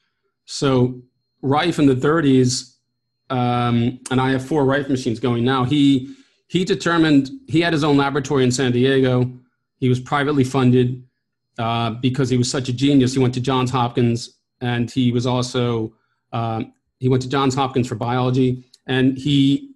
[0.46, 1.00] So,
[1.42, 2.74] Rife in the 30s,
[3.30, 5.64] um, and I have four Rife machines going now.
[5.64, 6.14] He
[6.48, 9.30] he determined he had his own laboratory in San Diego.
[9.78, 11.02] He was privately funded
[11.58, 13.14] uh, because he was such a genius.
[13.14, 15.94] He went to Johns Hopkins, and he was also
[16.32, 19.70] um, he went to Johns Hopkins for biology, and he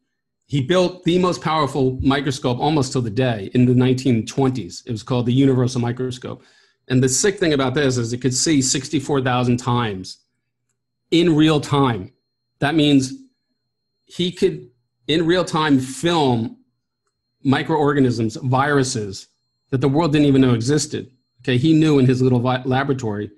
[0.46, 4.82] he built the most powerful microscope almost till the day in the 1920s.
[4.86, 6.42] It was called the Universal Microscope.
[6.88, 10.18] And the sick thing about this is it could see 64,000 times
[11.10, 12.12] in real time.
[12.58, 13.12] That means
[14.04, 14.68] he could,
[15.06, 16.58] in real time, film
[17.42, 19.28] microorganisms, viruses
[19.70, 21.10] that the world didn't even know existed.
[21.42, 23.30] Okay, he knew in his little laboratory.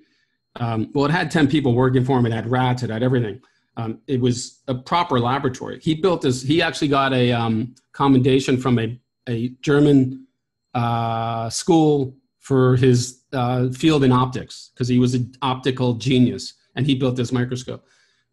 [0.55, 2.25] Um, well, it had ten people working for him.
[2.25, 2.83] It had rats.
[2.83, 3.41] It had everything.
[3.75, 5.79] Um, it was a proper laboratory.
[5.81, 6.41] He built this.
[6.41, 10.25] He actually got a um, commendation from a a German
[10.73, 12.15] uh, school
[12.47, 17.17] for his uh, field in optics because he was an optical genius and he built
[17.17, 17.85] this microscope.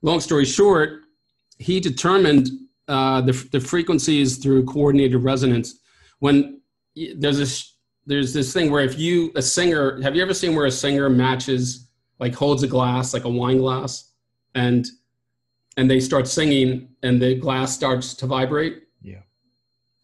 [0.03, 1.00] Long story short,
[1.59, 2.48] he determined
[2.87, 5.81] uh, the, the frequencies through coordinated resonance.
[6.20, 6.61] When
[7.16, 7.74] there's this,
[8.07, 11.11] there's this thing where if you, a singer, have you ever seen where a singer
[11.11, 11.88] matches,
[12.20, 14.12] like holds a glass, like a wine glass,
[14.55, 14.87] and
[15.77, 18.85] and they start singing and the glass starts to vibrate?
[19.03, 19.22] Yeah.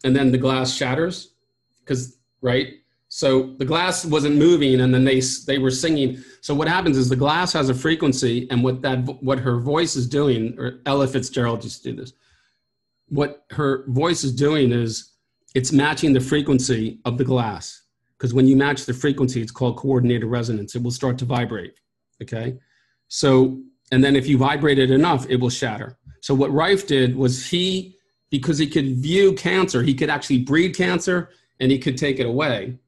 [0.03, 1.35] And then the glass shatters
[1.79, 2.80] because, right?
[3.13, 6.23] So the glass wasn't moving, and then they they were singing.
[6.43, 9.97] So what happens is the glass has a frequency, and what that what her voice
[9.97, 12.13] is doing, or Ella Fitzgerald to do this.
[13.09, 15.13] What her voice is doing is
[15.57, 17.83] it's matching the frequency of the glass.
[18.17, 20.77] Because when you match the frequency, it's called coordinated resonance.
[20.77, 21.75] It will start to vibrate.
[22.23, 22.59] Okay,
[23.09, 25.99] so and then if you vibrate it enough, it will shatter.
[26.21, 27.97] So what Rife did was he,
[28.31, 32.27] because he could view cancer, he could actually breed cancer and he could take it
[32.27, 32.79] away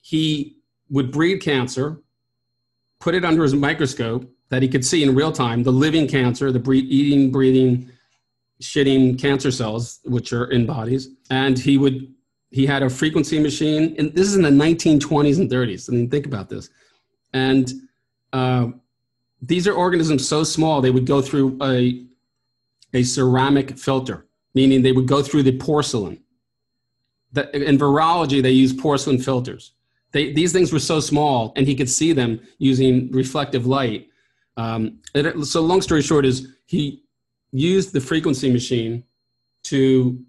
[0.00, 0.56] he
[0.88, 2.00] would breed cancer,
[2.98, 6.52] put it under his microscope that he could see in real time the living cancer,
[6.52, 7.90] the breed, eating, breathing,
[8.60, 11.08] shitting cancer cells, which are in bodies.
[11.30, 12.12] And he would,
[12.50, 13.94] he had a frequency machine.
[13.98, 15.88] And this is in the 1920s and 30s.
[15.88, 16.68] I mean, think about this.
[17.32, 17.72] And
[18.32, 18.68] uh,
[19.40, 22.04] these are organisms so small, they would go through a,
[22.92, 26.22] a ceramic filter, meaning they would go through the porcelain.
[27.32, 29.72] That, in virology, they use porcelain filters.
[30.12, 34.08] They, these things were so small, and he could see them using reflective light.
[34.56, 37.04] Um, it, so, long story short, is he
[37.52, 39.04] used the frequency machine
[39.64, 40.20] to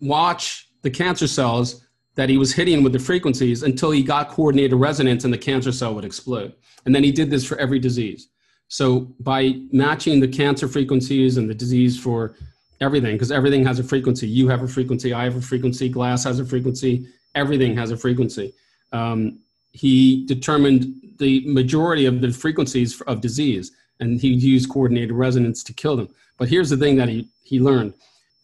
[0.00, 1.84] watch the cancer cells
[2.14, 5.70] that he was hitting with the frequencies until he got coordinated resonance and the cancer
[5.70, 6.52] cell would explode.
[6.84, 8.28] And then he did this for every disease.
[8.68, 12.34] So by matching the cancer frequencies and the disease for
[12.80, 14.28] everything, because everything has a frequency.
[14.28, 17.96] You have a frequency, I have a frequency, glass has a frequency, everything has a
[17.96, 18.52] frequency
[18.92, 19.40] um,
[19.72, 25.72] he determined the majority of the frequencies of disease, and he used coordinated resonance to
[25.72, 26.08] kill them.
[26.38, 27.94] But here's the thing that he, he learned: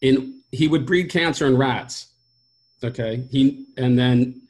[0.01, 2.07] in he would breed cancer in rats.
[2.83, 4.41] Okay, he and then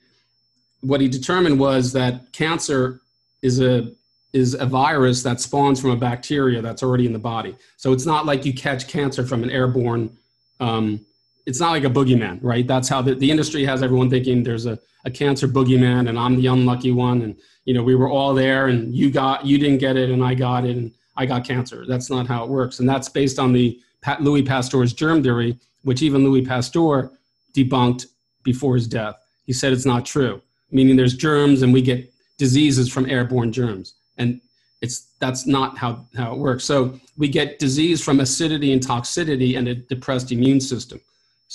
[0.82, 3.02] what he determined was that cancer
[3.42, 3.92] is a
[4.34, 7.56] is a virus that spawns from a bacteria that's already in the body.
[7.78, 10.18] So it's not like you catch cancer from an airborne
[10.60, 11.00] um,
[11.46, 12.66] it's not like a boogeyman, right?
[12.66, 16.36] That's how the, the industry has everyone thinking there's a, a cancer boogeyman and I'm
[16.36, 17.22] the unlucky one.
[17.22, 20.24] And, you know, we were all there and you got, you didn't get it and
[20.24, 21.86] I got it and I got cancer.
[21.88, 22.80] That's not how it works.
[22.80, 27.12] And that's based on the Pat, Louis Pasteur's germ theory, which even Louis Pasteur
[27.54, 28.08] debunked
[28.44, 29.16] before his death.
[29.46, 33.96] He said it's not true, meaning there's germs and we get diseases from airborne germs.
[34.18, 34.42] And
[34.82, 36.64] it's that's not how, how it works.
[36.64, 41.00] So we get disease from acidity and toxicity and a depressed immune system.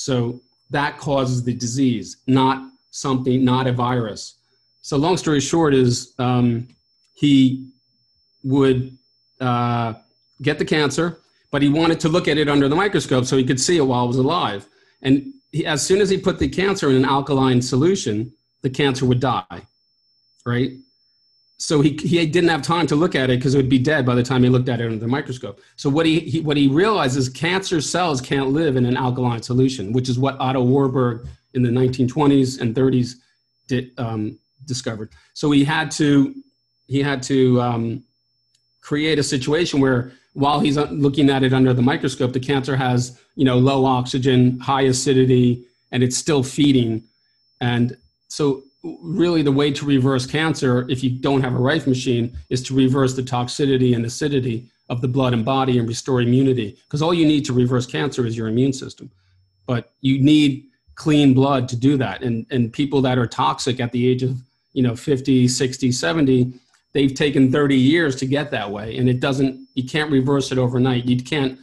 [0.01, 4.37] So that causes the disease, not something, not a virus.
[4.81, 6.69] So long story short is um,
[7.13, 7.69] he
[8.43, 8.97] would
[9.43, 9.93] uh,
[10.41, 11.19] get the cancer,
[11.51, 13.83] but he wanted to look at it under the microscope so he could see it
[13.83, 14.67] while it was alive.
[15.03, 18.33] And he, as soon as he put the cancer in an alkaline solution,
[18.63, 19.67] the cancer would die,
[20.47, 20.73] right?
[21.61, 24.07] So he, he didn't have time to look at it because it would be dead
[24.07, 25.61] by the time he looked at it under the microscope.
[25.77, 29.93] So what he, he, what he realizes cancer cells can't live in an alkaline solution,
[29.93, 33.17] which is what Otto Warburg in the 1920s and 30s
[33.69, 35.11] did, um, discovered.
[35.35, 36.35] So he had to
[36.87, 38.05] he had to um,
[38.81, 43.21] create a situation where while he's looking at it under the microscope, the cancer has
[43.37, 47.03] you know low oxygen, high acidity, and it's still feeding.
[47.61, 52.37] And so really the way to reverse cancer if you don't have a Rife machine
[52.49, 56.77] is to reverse the toxicity and acidity of the blood and body and restore immunity.
[56.85, 59.11] Because all you need to reverse cancer is your immune system.
[59.67, 62.23] But you need clean blood to do that.
[62.23, 64.37] And and people that are toxic at the age of
[64.73, 66.53] you know 50 60 70
[66.93, 68.97] they've taken 30 years to get that way.
[68.97, 71.05] And it doesn't you can't reverse it overnight.
[71.05, 71.59] You can't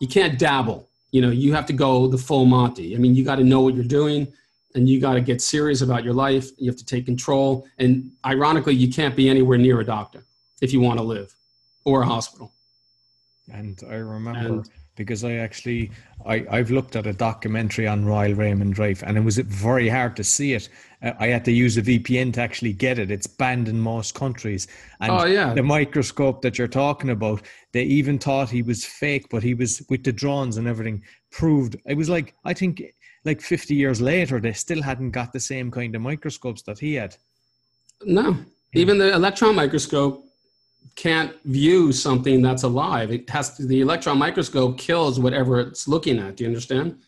[0.00, 0.88] you can't dabble.
[1.10, 2.94] You know you have to go the full monty.
[2.94, 4.32] I mean you got to know what you're doing
[4.74, 6.50] and you got to get serious about your life.
[6.58, 7.66] You have to take control.
[7.78, 10.24] And ironically, you can't be anywhere near a doctor
[10.60, 11.34] if you want to live
[11.84, 12.52] or a hospital.
[13.52, 15.90] And I remember and, because I actually
[16.24, 20.14] I, I've looked at a documentary on Royal Raymond Rife and it was very hard
[20.16, 20.68] to see it.
[21.02, 23.10] Uh, I had to use a VPN to actually get it.
[23.10, 24.68] It's banned in most countries.
[25.00, 25.54] And oh, yeah.
[25.54, 27.42] the microscope that you're talking about,
[27.72, 31.76] they even thought he was fake, but he was with the drones and everything proved
[31.86, 32.82] it was like I think
[33.24, 36.94] like 50 years later, they still hadn't got the same kind of microscopes that he
[36.94, 37.16] had.
[38.02, 38.36] No,
[38.74, 40.24] even the electron microscope
[40.96, 43.10] can't view something that's alive.
[43.10, 46.36] It has to, the electron microscope kills whatever it's looking at.
[46.36, 46.98] Do you understand?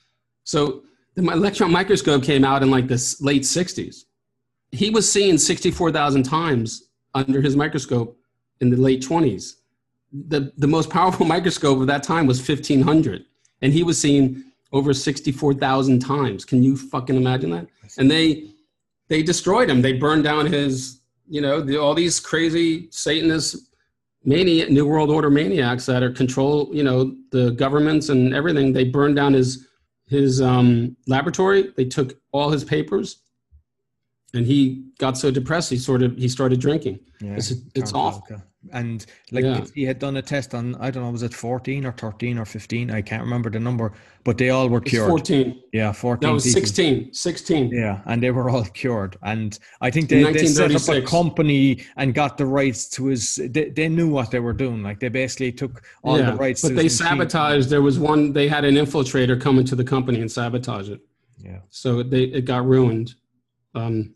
[0.44, 0.82] So
[1.14, 4.04] the electron microscope came out in like the late 60s.
[4.70, 8.18] He was seeing 64,000 times under his microscope
[8.60, 9.56] in the late 20s.
[10.28, 13.24] The, the most powerful microscope of that time was 1500,
[13.60, 16.44] and he was seeing over 64,000 times.
[16.44, 17.66] Can you fucking imagine that?
[17.98, 18.48] And they
[19.08, 19.82] they destroyed him.
[19.82, 23.56] They burned down his, you know, the, all these crazy Satanist
[24.24, 28.72] maniac, New World Order maniacs that are control, you know, the governments and everything.
[28.72, 29.68] They burned down his
[30.06, 31.72] his um, laboratory.
[31.76, 33.20] They took all his papers,
[34.34, 37.00] and he got so depressed he sort of he started drinking.
[37.20, 38.42] Yeah, it's it's awful.
[38.72, 39.64] And like yeah.
[39.74, 42.44] he had done a test on I don't know was it 14 or 13 or
[42.44, 43.92] 15 I can't remember the number
[44.24, 45.04] but they all were cured.
[45.20, 45.62] It's 14.
[45.72, 46.28] Yeah, 14.
[46.28, 47.12] That was 16.
[47.12, 47.70] 16.
[47.70, 49.16] Yeah, and they were all cured.
[49.22, 53.34] And I think they, they set up a company and got the rights to his.
[53.50, 54.82] They, they knew what they were doing.
[54.82, 56.62] Like they basically took all yeah, the rights.
[56.62, 57.68] But they sabotaged.
[57.68, 58.32] There was one.
[58.32, 61.00] They had an infiltrator come into the company and sabotage it.
[61.38, 61.58] Yeah.
[61.70, 63.14] So they it got ruined.
[63.74, 64.14] Um,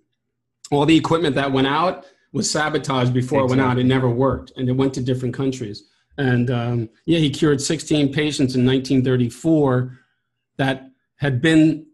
[0.71, 3.59] all the equipment that went out was sabotaged before exactly.
[3.59, 3.79] it went out.
[3.79, 5.85] It never worked, and it went to different countries.
[6.19, 9.99] And um, yeah, he cured 16 patients in 1934
[10.57, 11.87] that had been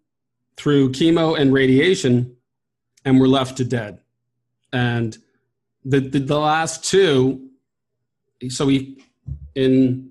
[0.57, 2.37] through chemo and radiation
[3.05, 3.99] and were left to dead.
[4.73, 5.17] And
[5.85, 7.51] the, the, the last two,
[8.49, 9.03] so he,
[9.55, 10.11] in,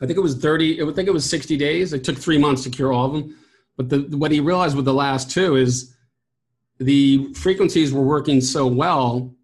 [0.00, 1.92] I think it was 30, I would think it was 60 days.
[1.92, 3.36] It took three months to cure all of them.
[3.76, 5.93] But the, what he realized with the last two is
[6.78, 9.34] the frequencies were working so well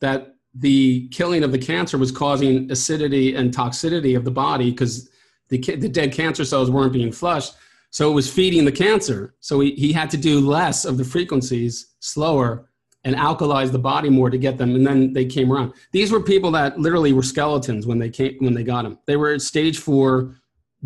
[0.00, 5.10] that the killing of the cancer was causing acidity and toxicity of the body because
[5.48, 7.54] the, the dead cancer cells weren't being flushed.
[7.90, 9.34] So it was feeding the cancer.
[9.40, 12.68] So he, he had to do less of the frequencies, slower,
[13.04, 14.74] and alkalize the body more to get them.
[14.74, 15.72] And then they came around.
[15.92, 18.98] These were people that literally were skeletons when they came when they got them.
[19.06, 20.36] They were at stage four,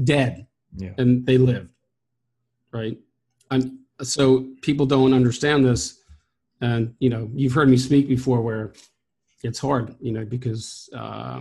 [0.05, 0.47] dead,
[0.77, 0.93] yeah.
[0.99, 1.73] and they lived.
[2.73, 2.99] Right.
[3.51, 6.01] I'm, so people don't understand this,
[6.61, 8.73] and you know you've heard me speak before where
[9.43, 11.41] it's hard, you know, because uh,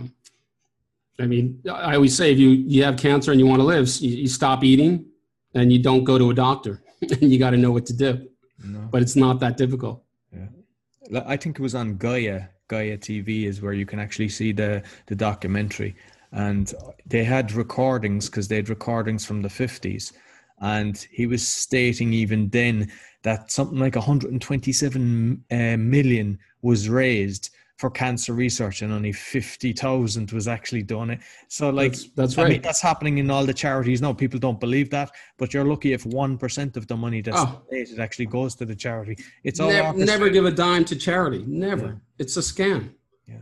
[1.18, 3.88] I mean, I always say if you you have cancer and you want to live,
[4.00, 5.06] you, you stop eating
[5.54, 8.28] and you don't go to a doctor, and you got to know what to do.
[8.62, 8.88] No.
[8.90, 10.02] But it's not that difficult.
[10.32, 12.44] Yeah, I think it was on Gaia.
[12.68, 15.94] Gaia TV is where you can actually see the the documentary,
[16.32, 16.72] and
[17.06, 20.12] they had recordings because they had recordings from the fifties,
[20.60, 22.90] and he was stating even then
[23.22, 27.50] that something like 127 uh, million was raised
[27.80, 31.20] for cancer research and only 50,000 was actually done it.
[31.48, 32.46] So like that's, that's right.
[32.46, 34.02] I mean, that's happening in all the charities.
[34.02, 37.62] No, people don't believe that, but you're lucky if 1% of the money that's oh.
[37.70, 39.16] donated actually goes to the charity.
[39.44, 41.42] It's all never, never give a dime to charity.
[41.46, 41.86] Never.
[41.86, 41.94] Yeah.
[42.18, 42.90] It's a scam.
[43.26, 43.36] Yeah.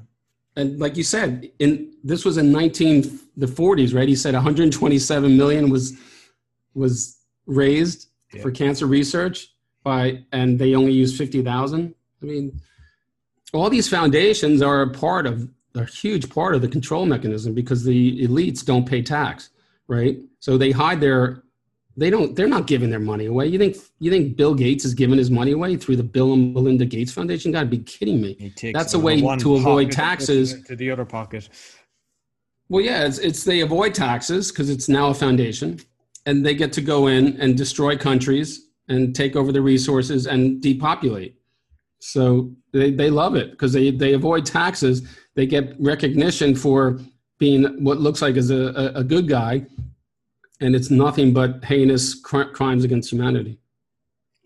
[0.55, 4.07] And like you said, in this was in 19 the 40s, right?
[4.07, 5.99] He said 127 million was
[6.75, 8.43] was raised yeah.
[8.43, 11.95] for cancer research by and they only used 50,000.
[12.23, 12.61] I mean,
[13.53, 17.85] all these foundations are a part of a huge part of the control mechanism because
[17.85, 19.51] the elites don't pay tax,
[19.87, 20.19] right?
[20.41, 21.43] So they hide their
[21.97, 23.49] they don't they're not giving their money away.
[23.49, 26.55] You think you think Bill Gates is giving his money away through the Bill and
[26.55, 27.51] Melinda Gates Foundation?
[27.51, 28.53] Got to be kidding me.
[28.73, 31.49] That's a way to avoid taxes to the other pocket.
[32.69, 35.81] Well, yeah, it's, it's they avoid taxes because it's now a foundation,
[36.29, 40.61] and they get to go in and destroy countries and take over the resources and
[40.61, 41.37] depopulate.
[42.01, 45.09] So they, they love it because they, they avoid taxes.
[45.37, 47.01] They get recognition for
[47.39, 49.65] being what looks like is a, a, good guy,
[50.61, 53.59] and it's nothing but heinous cr- crimes against humanity.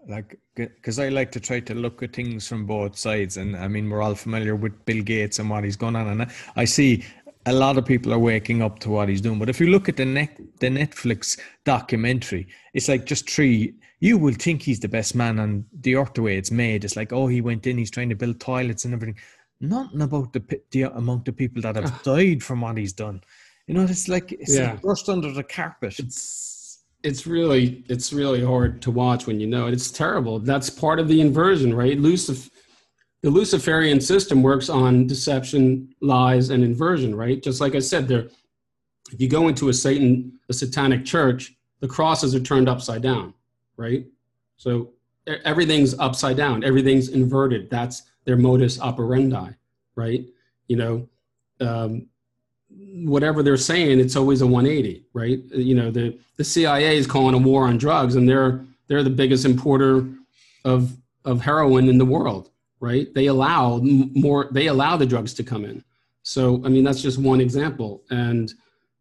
[0.07, 3.67] Like, because I like to try to look at things from both sides, and I
[3.67, 7.05] mean, we're all familiar with Bill Gates and what he's going on, and I see
[7.47, 9.39] a lot of people are waking up to what he's doing.
[9.39, 14.19] But if you look at the net, the Netflix documentary, it's like just three you
[14.19, 16.85] will think he's the best man on the earth the way it's made.
[16.85, 19.17] It's like, oh, he went in, he's trying to build toilets and everything.
[19.61, 22.01] Nothing about the, the amount of people that have ah.
[22.03, 23.23] died from what he's done.
[23.69, 24.73] You know, it's like it's yeah.
[24.73, 26.01] like brushed under the carpet.
[26.01, 29.73] It's it's really it's really hard to watch when you know it.
[29.73, 30.41] It's terrible.
[30.41, 31.97] That's part of the inversion, right?
[31.97, 32.51] Lucif-
[33.23, 37.43] the Luciferian system works on deception, lies, and inversion, right?
[37.43, 38.29] Just like I said, there.
[39.13, 43.35] If you go into a Satan, a satanic church, the crosses are turned upside down
[43.77, 44.07] right?
[44.57, 44.91] So
[45.45, 47.71] everything's upside down, everything's inverted.
[47.71, 49.51] That's their modus operandi,
[49.97, 50.25] right?
[50.69, 51.09] You know,
[51.61, 52.07] um,
[53.05, 55.41] whatever they're saying, it's always a 180, right?
[55.51, 59.11] You know, the the CIA is calling a war on drugs, and they're they're the
[59.11, 60.07] biggest importer
[60.65, 62.51] of of heroin in the world,
[62.83, 63.15] right?
[63.15, 64.49] They allow more.
[64.51, 65.83] They allow the drugs to come in.
[66.25, 68.03] So I mean, that's just one example.
[68.11, 68.53] And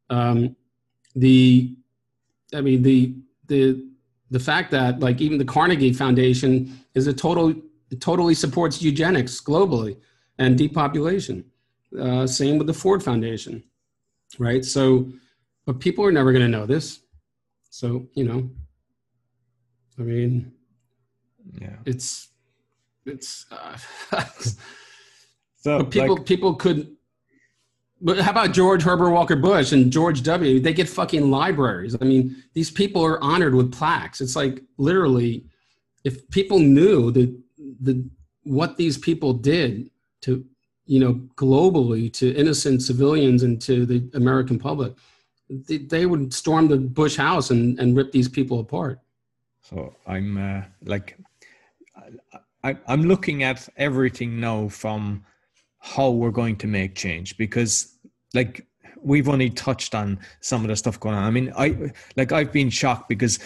[0.09, 0.55] um,
[1.15, 1.75] the,
[2.53, 3.15] I mean the
[3.47, 3.83] the
[4.29, 7.53] the fact that like even the Carnegie Foundation is a total
[7.99, 9.97] totally supports eugenics globally
[10.37, 11.43] and depopulation.
[11.99, 13.61] Uh, same with the Ford Foundation,
[14.39, 14.63] right?
[14.63, 15.11] So,
[15.65, 16.99] but people are never going to know this.
[17.71, 18.49] So you know,
[19.99, 20.53] I mean,
[21.59, 22.30] yeah, it's
[23.11, 23.45] it's.
[23.51, 23.77] Uh,
[25.57, 26.95] so but people like, people could.
[28.03, 30.59] But how about George Herbert Walker Bush and George W?
[30.59, 31.95] They get fucking libraries.
[32.01, 34.21] I mean, these people are honored with plaques.
[34.21, 35.45] It's like literally,
[36.03, 37.35] if people knew that
[37.79, 38.03] the
[38.43, 39.91] what these people did
[40.21, 40.43] to
[40.85, 44.93] you know globally to innocent civilians and to the American public,
[45.51, 48.99] they, they would storm the Bush house and, and rip these people apart.
[49.61, 51.17] So I'm uh, like,
[52.63, 55.23] I, I'm looking at everything now from
[55.79, 57.97] how we're going to make change because,
[58.33, 58.65] like,
[59.03, 61.23] we've only touched on some of the stuff going on.
[61.23, 63.39] I mean, I like I've been shocked because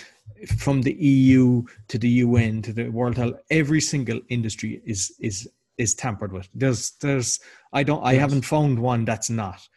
[0.57, 5.47] from the EU to the UN to the World Health, every single industry is is
[5.77, 6.49] is tampered with.
[6.53, 7.39] There's there's
[7.73, 9.67] I don't I haven't found one that's not.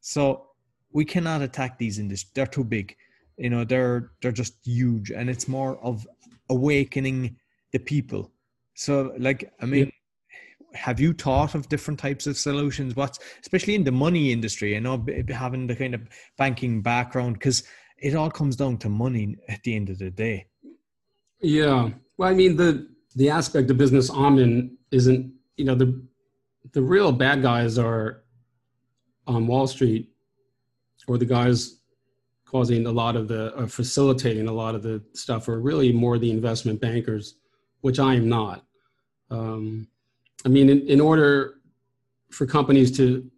[0.00, 0.48] So
[0.92, 2.32] we cannot attack these industries.
[2.34, 2.96] They're too big.
[3.36, 6.06] You know, they're they're just huge, and it's more of
[6.50, 7.36] awakening
[7.72, 8.32] the people.
[8.74, 9.92] So, like, I mean,
[10.72, 10.78] yeah.
[10.78, 12.96] have you thought of different types of solutions?
[12.96, 14.74] What's especially in the money industry?
[14.74, 16.02] You know, having the kind of
[16.38, 17.64] banking background because
[17.98, 20.46] it all comes down to money at the end of the day.
[21.40, 21.90] Yeah.
[22.16, 26.02] Well, I mean, the the aspect of business I'm in isn't, you know, the
[26.72, 28.22] the real bad guys are
[29.26, 30.08] on Wall Street
[31.08, 31.80] or the guys
[32.44, 36.30] causing a lot of the facilitating a lot of the stuff are really more the
[36.30, 37.36] investment bankers
[37.82, 38.64] which i am not.
[39.30, 39.86] Um,
[40.44, 41.60] i mean in, in order
[42.30, 43.30] for companies to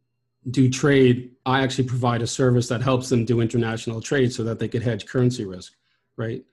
[0.51, 4.59] do trade i actually provide a service that helps them do international trade so that
[4.59, 5.75] they could hedge currency risk
[6.17, 6.45] right?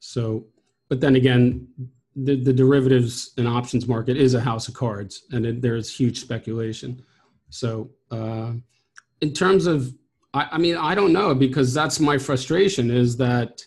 [0.00, 0.46] So
[0.88, 1.66] but then again
[2.14, 6.20] the, the derivatives and options market is a house of cards and it, there's huge
[6.20, 7.02] speculation.
[7.50, 8.52] So uh,
[9.20, 9.92] in terms of
[10.34, 13.62] I, I mean, I don't know because that's my frustration is that,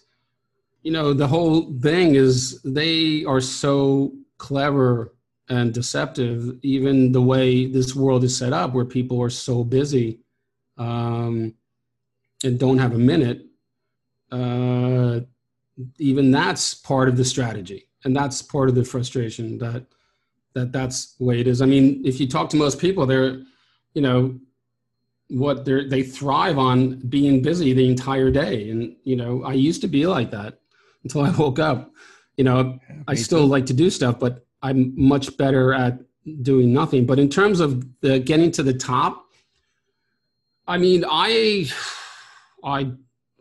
[0.83, 5.13] you know, the whole thing is they are so clever
[5.49, 10.19] and deceptive, even the way this world is set up, where people are so busy
[10.77, 11.53] um,
[12.43, 13.45] and don't have a minute.
[14.31, 15.21] Uh,
[15.97, 19.85] even that's part of the strategy, and that's part of the frustration that
[20.53, 21.61] that that's the way it is.
[21.61, 23.41] I mean, if you talk to most people, they're,
[23.93, 24.39] you know,
[25.29, 29.79] what they they thrive on being busy the entire day and you know i used
[29.79, 30.59] to be like that
[31.03, 31.91] until i woke up.
[32.37, 33.45] You know yeah, i still too.
[33.45, 35.99] like to do stuff but i'm much better at
[36.41, 37.05] doing nothing.
[37.05, 39.25] But in terms of the getting to the top
[40.67, 41.69] i mean i
[42.63, 42.91] i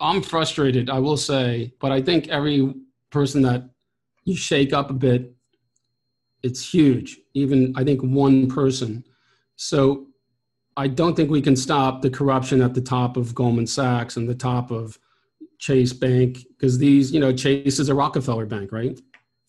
[0.01, 1.73] i'm frustrated i will say.
[1.81, 2.75] But i think every
[3.11, 3.71] person that
[4.25, 5.35] you shake up a bit
[6.43, 9.05] it's huge even i think one person.
[9.57, 10.07] So
[10.79, 14.29] I don't think we can stop the corruption at the top of Goldman Sachs and
[14.29, 14.97] the top of
[15.59, 18.99] Chase Bank because these, you know, Chase is a Rockefeller bank, right?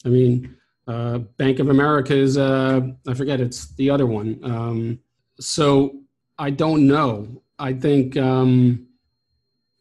[0.05, 0.55] I mean,
[0.87, 4.39] uh, Bank of America is, uh, I forget, it's the other one.
[4.43, 4.99] Um,
[5.39, 5.99] so
[6.37, 7.41] I don't know.
[7.59, 8.87] I think um,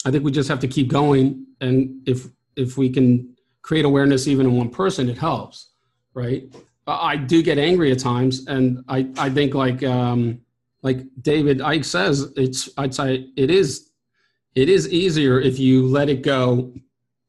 [0.04, 2.26] I think we just have to keep going, and if
[2.56, 5.70] if we can create awareness even in one person, it helps,
[6.14, 6.52] right?
[6.86, 9.82] I do get angry at times, and I I think like.
[9.82, 10.40] Um,
[10.82, 13.87] like David Icke says, it's I'd say it is
[14.58, 16.72] it is easier if you let it go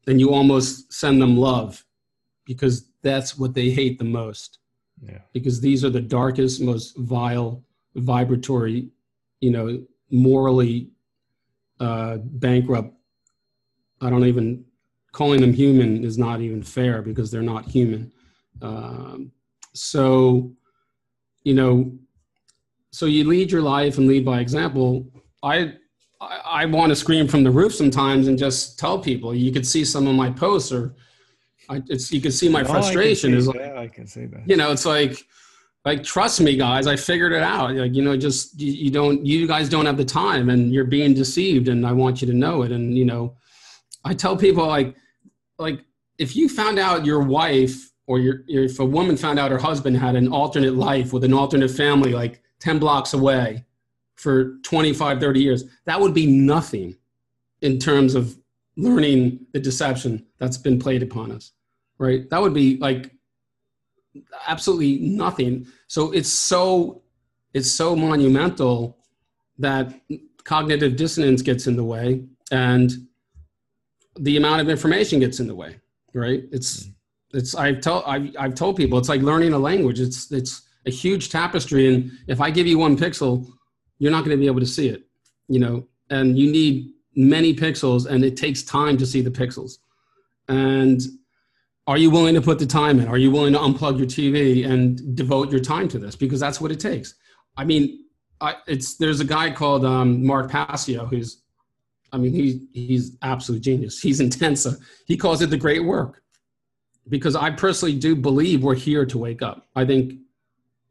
[0.08, 1.84] and you almost send them love
[2.44, 4.58] because that's what they hate the most.
[5.00, 5.20] Yeah.
[5.32, 7.62] Because these are the darkest, most vile,
[7.94, 8.88] vibratory,
[9.40, 10.90] you know, morally
[11.78, 12.92] uh, bankrupt.
[14.00, 14.64] I don't even
[15.12, 18.10] calling them human is not even fair because they're not human.
[18.60, 19.30] Um,
[19.72, 20.50] so,
[21.44, 21.92] you know,
[22.90, 25.06] so you lead your life and lead by example.
[25.44, 25.74] I
[26.20, 29.34] I, I want to scream from the roof sometimes and just tell people.
[29.34, 30.94] You could see some of my posts, or
[31.68, 33.34] I, it's you could see my frustration.
[33.34, 34.48] is like, yeah, I can see that.
[34.48, 35.24] You know, it's like
[35.84, 39.24] like trust me guys i figured it out like you know just you, you, don't
[39.24, 42.34] you guys don't have the time and you're being deceived and i want you to
[42.34, 43.34] know it and you know
[44.04, 44.94] i tell people like
[45.58, 45.80] like
[46.18, 49.96] if you found out your wife or your if a woman found out her husband
[49.96, 53.64] had an alternate life with an alternate family like 10 blocks away
[54.20, 56.94] for 25, 30 years, that would be nothing
[57.62, 58.36] in terms of
[58.76, 61.52] learning the deception that's been played upon us,
[61.98, 62.28] right?
[62.30, 63.14] That would be like,
[64.46, 65.66] absolutely nothing.
[65.86, 67.02] So it's so
[67.54, 68.98] it's so monumental
[69.58, 70.00] that
[70.44, 72.92] cognitive dissonance gets in the way and
[74.18, 75.76] the amount of information gets in the way
[76.14, 76.88] right it's
[77.32, 80.90] it's i've told I've, I've told people it's like learning a language it's it's a
[80.90, 83.46] huge tapestry and if i give you one pixel
[84.00, 85.04] you're not going to be able to see it
[85.50, 85.86] you know?
[86.08, 89.78] And you need many pixels and it takes time to see the pixels.
[90.48, 91.02] And
[91.86, 93.08] are you willing to put the time in?
[93.08, 96.16] Are you willing to unplug your tv and devote your time to this?
[96.16, 97.14] Because that's what it takes.
[97.56, 98.04] I mean
[98.40, 101.42] I, it's there's a guy called um, mark passio who's
[102.10, 104.00] i mean he he's absolute genius.
[104.00, 104.66] He's intense.
[105.06, 106.22] He calls it the great work.
[107.08, 109.66] Because i personally do believe we're here to wake up.
[109.74, 110.14] I think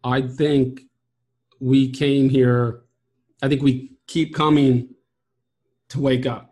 [0.04, 0.82] i think
[1.62, 2.82] we came here
[3.42, 4.90] i think we keep coming
[5.90, 6.50] to wake up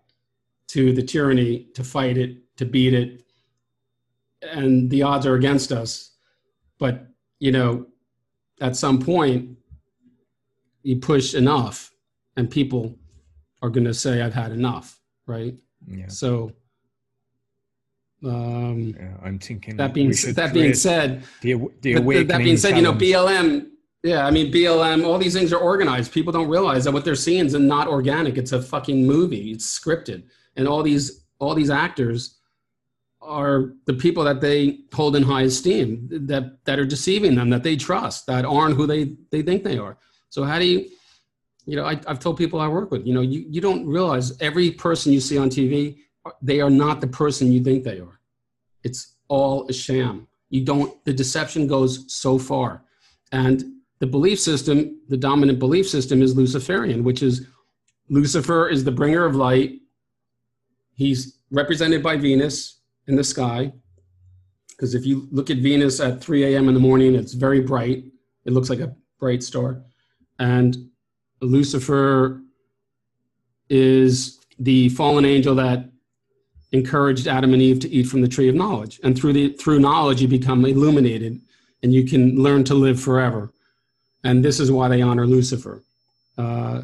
[0.68, 3.24] to the tyranny, to fight it, to beat it.
[4.42, 6.12] And the odds are against us.
[6.78, 7.08] But,
[7.40, 7.88] you know,
[8.62, 9.58] at some point,
[10.84, 11.92] you push enough
[12.36, 12.96] and people
[13.62, 15.56] are going to say, I've had enough, right?
[15.88, 16.08] Yeah.
[16.08, 16.52] So,
[18.24, 22.76] um, yeah, I'm thinking that being that being said, the, the awakening that being said,
[22.76, 22.94] you know.
[22.94, 23.68] BLM
[24.08, 26.14] yeah, I mean BLM, all these things are organized.
[26.14, 28.38] People don't realize that what they're seeing is not organic.
[28.38, 29.52] It's a fucking movie.
[29.52, 30.24] It's scripted,
[30.56, 32.38] and all these all these actors
[33.22, 37.64] are the people that they hold in high esteem, that that are deceiving them, that
[37.64, 39.98] they trust, that aren't who they they think they are.
[40.30, 40.90] So how do you,
[41.66, 44.40] you know, I, I've told people I work with, you know, you you don't realize
[44.40, 45.98] every person you see on TV,
[46.42, 48.20] they are not the person you think they are.
[48.84, 50.28] It's all a sham.
[50.50, 51.04] You don't.
[51.04, 52.84] The deception goes so far,
[53.34, 57.48] and the belief system, the dominant belief system is Luciferian, which is
[58.10, 59.80] Lucifer is the bringer of light.
[60.94, 63.74] He's represented by Venus in the sky.
[64.70, 66.68] Because if you look at Venus at 3 a.m.
[66.68, 68.06] in the morning, it's very bright.
[68.46, 69.82] It looks like a bright star.
[70.38, 70.90] And
[71.42, 72.42] Lucifer
[73.70, 75.90] is the fallen angel that
[76.72, 79.00] encouraged Adam and Eve to eat from the tree of knowledge.
[79.04, 81.42] And through the through knowledge you become illuminated
[81.82, 83.52] and you can learn to live forever
[84.24, 85.84] and this is why they honor Lucifer.
[86.38, 86.84] Uh,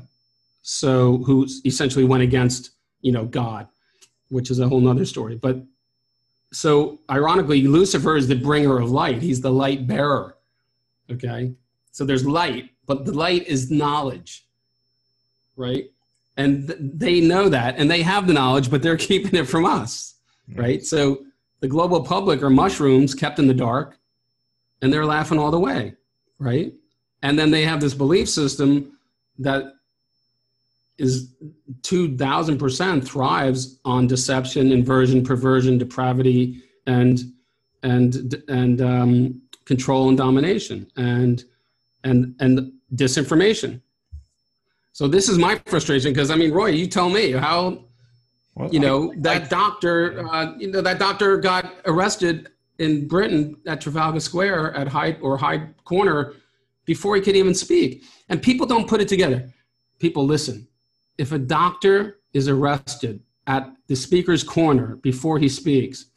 [0.62, 2.72] so who essentially went against
[3.02, 3.68] you know God,
[4.30, 5.36] which is a whole nother story.
[5.36, 5.58] But
[6.52, 9.22] so ironically, Lucifer is the bringer of light.
[9.22, 10.38] He's the light bearer.
[11.12, 11.54] Okay,
[11.92, 14.46] so there's light, but the light is knowledge,
[15.56, 15.86] right?
[16.38, 19.66] And th- they know that, and they have the knowledge, but they're keeping it from
[19.66, 20.16] us,
[20.56, 20.84] right?
[20.84, 21.26] So
[21.60, 23.98] the global public are mushrooms kept in the dark,
[24.82, 25.94] and they're laughing all the way,
[26.40, 26.74] right?
[27.24, 28.98] And then they have this belief system
[29.40, 29.64] that
[31.00, 31.34] is
[31.82, 37.24] 2000% thrives on deception inversion perversion depravity and
[37.82, 41.46] and and um, control and domination and
[42.04, 43.82] and and disinformation.
[44.92, 47.86] So this is my frustration because i mean roy you tell me how
[48.56, 53.08] well, you know I, that I, doctor uh, you know that doctor got arrested in
[53.08, 56.36] britain at trafalgar square at hyde or hyde corner
[56.86, 58.04] before he could even speak.
[58.30, 59.50] And people don't put it together.
[60.00, 60.68] People listen.
[61.18, 66.08] If a doctor is arrested at the speaker's corner before he speaks,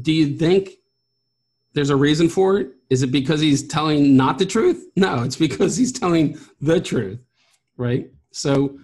[0.00, 0.70] do you think
[1.72, 2.68] there's a reason for it?
[2.88, 4.82] Is it because he's telling not the truth?
[4.98, 7.18] No, it's because he's telling the truth,
[7.76, 8.10] right?
[8.30, 8.78] So,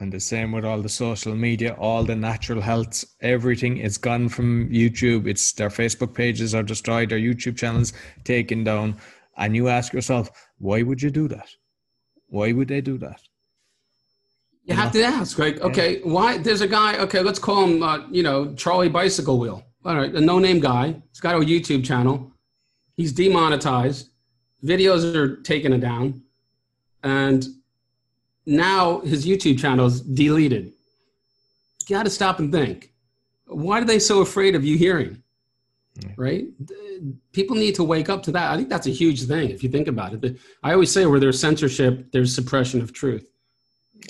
[0.00, 4.30] and the same with all the social media, all the natural health, everything is gone
[4.30, 5.26] from YouTube.
[5.26, 7.92] It's their Facebook pages are destroyed, their YouTube channels
[8.24, 8.96] taken down
[9.38, 11.48] and you ask yourself, why would you do that?
[12.26, 13.20] Why would they do that?
[14.64, 15.00] You, you have know?
[15.00, 15.58] to ask, right?
[15.60, 16.12] Okay, yeah.
[16.12, 16.38] why?
[16.38, 16.98] There's a guy.
[16.98, 19.64] Okay, let's call him, uh, you know, Charlie Bicycle Wheel.
[19.84, 21.00] All right, a no-name guy.
[21.10, 22.32] He's got a YouTube channel.
[22.96, 24.10] He's demonetized.
[24.62, 26.20] Videos are taken down,
[27.04, 27.46] and
[28.44, 30.72] now his YouTube channel is deleted.
[31.88, 32.92] You got to stop and think.
[33.46, 35.22] Why are they so afraid of you hearing?
[36.16, 36.46] Right?
[37.32, 38.50] people need to wake up to that.
[38.50, 40.38] I think that's a huge thing if you think about it.
[40.62, 43.26] I always say where there's censorship, there's suppression of truth.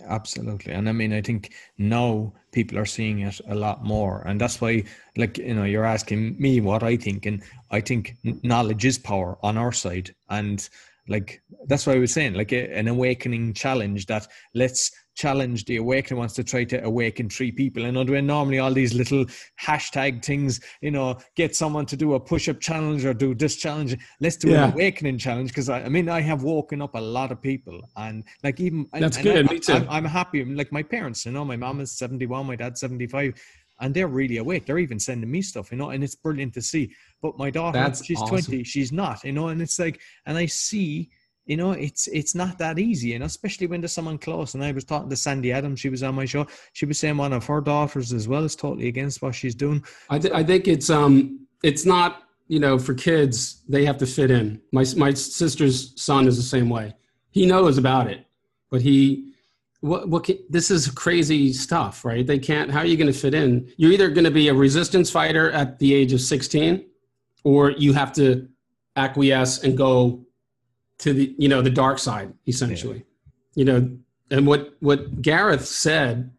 [0.07, 0.73] Absolutely.
[0.73, 4.23] And I mean, I think now people are seeing it a lot more.
[4.27, 4.85] And that's why,
[5.17, 7.27] like, you know, you're asking me what I think.
[7.27, 10.15] And I think knowledge is power on our side.
[10.29, 10.67] And
[11.09, 15.77] like, that's what I was saying, like a, an awakening challenge that let's challenge the
[15.77, 19.27] awakening wants to try to awaken three people and doing normally all these little
[19.61, 23.97] hashtag things you know get someone to do a push-up challenge or do this challenge
[24.21, 24.67] let's do yeah.
[24.67, 27.81] an awakening challenge because I, I, mean i have woken up a lot of people
[27.97, 31.27] and like even that's and, good and me too I'm, I'm, happy like my parents
[31.27, 33.35] you know my mom is 71 my dad's 75
[33.81, 34.67] and they're really awake.
[34.67, 36.93] They're even sending me stuff, you know, and it's brilliant to see.
[37.23, 38.41] But my daughter, That's she's awesome.
[38.41, 41.11] 20, she's not, you know, and it's like, and I see,
[41.49, 44.53] you know, it's it's not that easy, you know, especially when there's someone close.
[44.55, 46.47] And I was talking to Sandy Adams, she was on my show.
[46.75, 49.83] She was saying one of her daughters as well is totally against what she's doing.
[50.11, 54.07] I, th- I think it's um it's not you know for kids they have to
[54.07, 54.61] fit in.
[54.73, 56.95] My my sister's son is the same way.
[57.31, 58.27] He knows about it,
[58.71, 59.33] but he
[59.81, 62.27] what what can, this is crazy stuff, right?
[62.27, 62.71] They can't.
[62.71, 63.73] How are you going to fit in?
[63.79, 66.85] You're either going to be a resistance fighter at the age of 16,
[67.43, 68.49] or you have to
[68.97, 70.27] acquiesce and go
[70.99, 73.05] to the you know the dark side essentially.
[73.55, 73.99] You know,
[74.31, 76.31] and what what Gareth said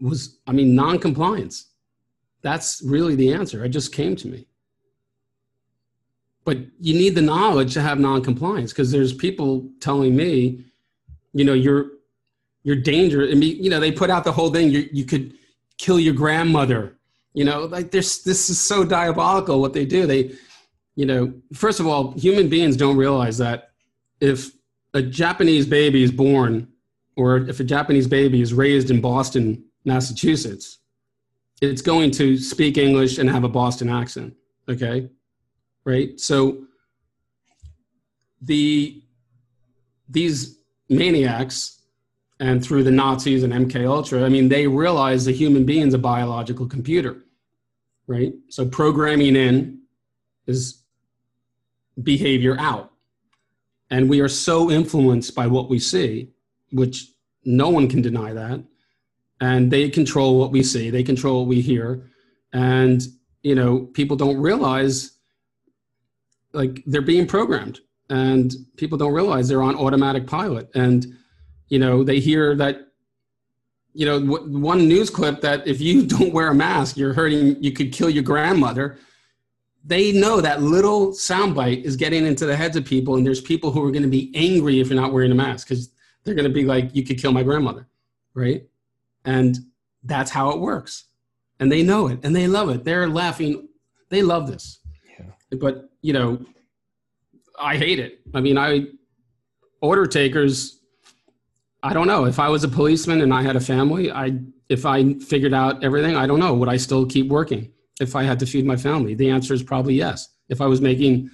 [0.00, 1.66] was, I mean, non-compliance.
[2.42, 3.64] That's really the answer.
[3.64, 4.46] It just came to me.
[6.44, 10.64] But you need the knowledge to have non-compliance because there's people telling me,
[11.32, 11.90] you know, you're
[12.62, 13.32] you're dangerous.
[13.32, 14.70] I mean, you know, they put out the whole thing.
[14.70, 15.34] You you could
[15.76, 16.96] kill your grandmother.
[17.34, 20.06] You know, like this this is so diabolical what they do.
[20.06, 20.32] They,
[20.96, 23.67] you know, first of all, human beings don't realize that
[24.20, 24.50] if
[24.94, 26.68] a Japanese baby is born,
[27.16, 30.78] or if a Japanese baby is raised in Boston, Massachusetts,
[31.60, 34.34] it's going to speak English and have a Boston accent.
[34.68, 35.08] Okay,
[35.84, 36.18] right?
[36.20, 36.64] So
[38.42, 39.02] the
[40.08, 40.58] these
[40.88, 41.82] maniacs
[42.40, 45.94] and through the Nazis and MK Ultra, I mean, they realize the human being is
[45.94, 47.24] a biological computer,
[48.06, 48.32] right?
[48.48, 49.80] So programming in
[50.46, 50.82] is
[52.02, 52.92] behavior out.
[53.90, 56.30] And we are so influenced by what we see,
[56.72, 57.12] which
[57.44, 58.62] no one can deny that.
[59.40, 62.10] And they control what we see, they control what we hear.
[62.52, 63.02] And,
[63.42, 65.18] you know, people don't realize
[66.52, 67.80] like they're being programmed
[68.10, 70.70] and people don't realize they're on automatic pilot.
[70.74, 71.06] And,
[71.68, 72.88] you know, they hear that,
[73.92, 77.72] you know, one news clip that if you don't wear a mask, you're hurting, you
[77.72, 78.98] could kill your grandmother.
[79.84, 83.70] They know that little soundbite is getting into the heads of people, and there's people
[83.70, 85.90] who are going to be angry if you're not wearing a mask because
[86.24, 87.88] they're going to be like, you could kill my grandmother,
[88.34, 88.66] right?
[89.24, 89.58] And
[90.02, 91.04] that's how it works.
[91.60, 92.84] And they know it and they love it.
[92.84, 93.68] They're laughing.
[94.10, 94.80] They love this.
[95.18, 95.58] Yeah.
[95.58, 96.44] But, you know,
[97.58, 98.20] I hate it.
[98.34, 98.86] I mean, I
[99.80, 100.80] order takers.
[101.82, 104.10] I don't know if I was a policeman and I had a family.
[104.10, 106.54] I if I figured out everything, I don't know.
[106.54, 109.14] Would I still keep working if I had to feed my family?
[109.14, 110.28] The answer is probably yes.
[110.48, 111.30] If I was making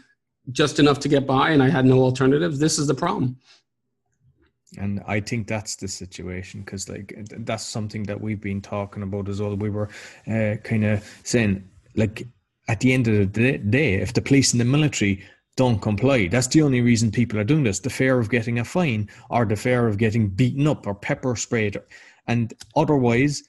[0.52, 3.36] just enough to get by and I had no alternatives, this is the problem.
[4.78, 9.28] And I think that's the situation because, like, that's something that we've been talking about
[9.28, 9.54] as well.
[9.54, 9.88] We were
[10.26, 12.26] uh, kind of saying, like,
[12.68, 15.22] at the end of the day, if the police and the military
[15.56, 18.64] don't comply, that's the only reason people are doing this the fear of getting a
[18.64, 21.80] fine or the fear of getting beaten up or pepper sprayed.
[22.26, 23.44] And otherwise,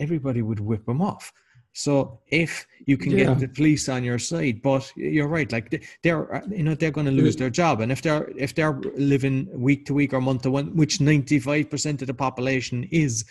[0.00, 1.32] everybody would whip them off.
[1.72, 3.24] So if you can Yeah.
[3.26, 6.74] get the police on your side, but you're right, like they- they're uh, you know
[6.74, 10.12] they're going to lose their job, and if they're if they're living week to week
[10.12, 13.24] or month to month, which ninety five percent of the population is,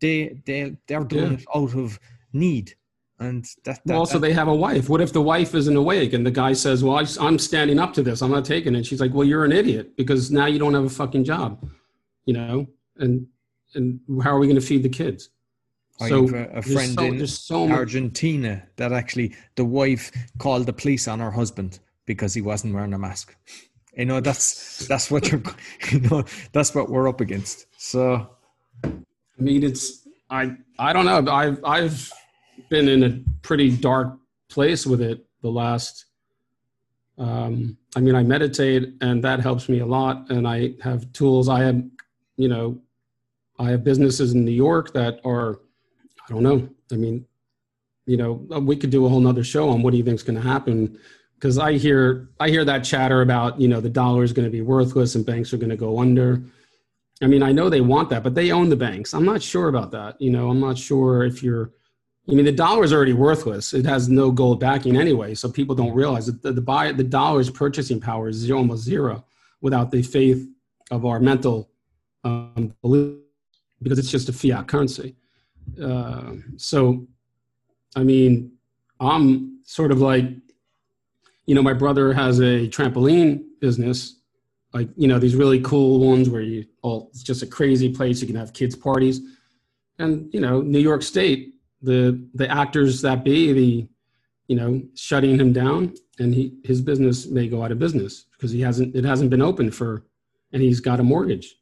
[0.00, 1.38] they they they're doing Yeah.
[1.38, 2.00] it out of
[2.32, 2.74] need,
[3.20, 4.88] and that, that also, that- they have a wife.
[4.88, 7.92] What if the wife isn't awake and the guy says, "Well, I, I'm standing up
[7.94, 8.22] to this.
[8.22, 10.84] I'm not taking it." She's like, "Well, you're an idiot because now you don't have
[10.84, 11.64] a fucking job,"
[12.26, 12.66] you know.
[12.96, 13.26] And
[13.74, 15.30] and how are we going to feed the kids?
[16.00, 17.78] I So have a, a friend so, in there's so much.
[17.78, 22.94] Argentina that actually the wife called the police on her husband because he wasn't wearing
[22.94, 23.34] a mask.
[23.96, 25.42] You know that's that's what you're
[25.90, 27.66] you know that's what we're up against.
[27.76, 28.30] So
[28.84, 28.90] I
[29.38, 31.32] mean, it's I I don't know.
[31.32, 32.12] I've I've
[32.68, 34.16] been in a pretty dark
[34.48, 36.06] place with it the last.
[37.18, 41.48] Um, I mean, I meditate and that helps me a lot, and I have tools.
[41.48, 41.82] I have,
[42.36, 42.78] you know,
[43.58, 45.58] I have businesses in New York that are,
[46.28, 46.68] I don't know.
[46.92, 47.26] I mean,
[48.06, 50.22] you know, we could do a whole nother show on what do you think is
[50.22, 50.98] going to happen
[51.38, 54.50] because I hear I hear that chatter about you know the dollar is going to
[54.50, 56.42] be worthless and banks are going to go under.
[57.22, 59.12] I mean, I know they want that, but they own the banks.
[59.12, 60.20] I'm not sure about that.
[60.20, 61.72] You know, I'm not sure if you're.
[62.28, 63.72] I mean, the dollar is already worthless.
[63.72, 67.04] It has no gold backing anyway, so people don't realize that the, the buy the
[67.04, 69.24] dollar's purchasing power is almost zero
[69.60, 70.46] without the faith
[70.90, 71.70] of our mental
[72.24, 73.16] um, belief,
[73.82, 75.16] because it's just a fiat currency.
[75.82, 77.06] Uh, so,
[77.96, 78.52] I mean,
[79.00, 80.26] I'm sort of like,
[81.46, 84.18] you know, my brother has a trampoline business
[84.72, 88.20] like you know these really cool ones where you all it's just a crazy place
[88.20, 89.20] you can have kids parties.
[89.98, 93.88] And you know new york state the the actors that be the
[94.46, 98.52] you know shutting him down and he his business may go out of business because
[98.52, 100.04] he hasn't it hasn't been open for
[100.52, 101.56] and he's got a mortgage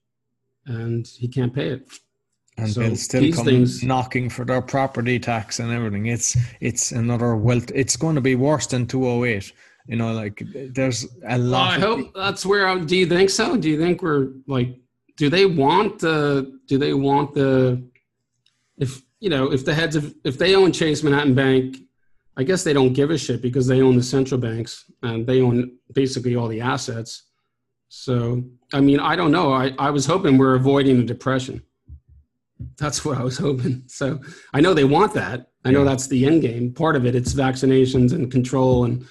[0.67, 1.91] and he can't pay it
[2.59, 6.07] and So they'll still come things- knocking for their property tax and everything.
[6.07, 7.71] It's it's another wealth.
[7.75, 9.53] It's going to be worse than 208.
[9.89, 10.43] You know, like
[10.75, 11.75] there's a lot.
[11.75, 12.67] I hope that's where.
[12.67, 13.57] I'm, do you think so?
[13.57, 14.77] Do you think we're like?
[15.17, 16.59] Do they want the?
[16.67, 17.83] Do they want the?
[18.79, 21.77] If you know, if the heads of if they own Chase Manhattan Bank,
[22.37, 25.41] I guess they don't give a shit because they own the central banks and they
[25.41, 27.23] own basically all the assets.
[27.89, 28.43] So
[28.73, 29.53] I mean, I don't know.
[29.53, 31.63] I I was hoping we're avoiding a depression.
[32.79, 33.83] That's what I was hoping.
[33.87, 34.21] So
[34.55, 35.51] I know they want that.
[35.65, 35.91] I know Yeah.
[35.91, 36.73] that's the end game.
[36.73, 39.07] Part of it, it's vaccinations and control and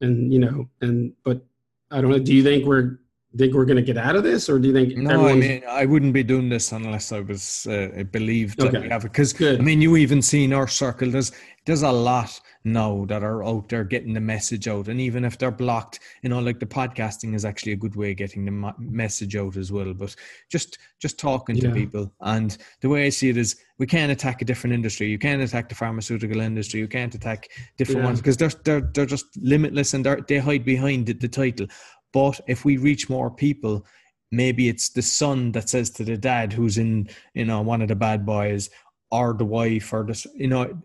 [0.00, 1.44] and you know and but
[1.90, 2.18] I don't know.
[2.18, 2.98] Do you think we're
[3.36, 5.62] think we're going to get out of this, or do you think No, I mean,
[5.68, 8.80] I wouldn't be doing this unless I was uh, believed that Okay.
[8.80, 9.12] we have it.
[9.12, 11.32] Because I mean, you even see in our circle, there's
[11.66, 15.36] there's a lot now that are out there getting the message out, and even if
[15.36, 18.74] they're blocked, you know, like the podcasting is actually a good way of getting the
[18.78, 19.92] message out as well.
[19.92, 20.16] But
[20.48, 24.40] just just talking to people, and the way I see it is, we can't attack
[24.40, 25.08] a different industry.
[25.08, 26.80] You can't attack the pharmaceutical industry.
[26.80, 28.06] You can't attack different Yeah.
[28.06, 31.66] ones because they're they're they're just limitless and they they hide behind the, the title.
[32.12, 33.84] But if we reach more people,
[34.30, 37.88] maybe it's the son that says to the dad who's in you know one of
[37.88, 38.70] the bad boys
[39.10, 40.78] or the wife or the you know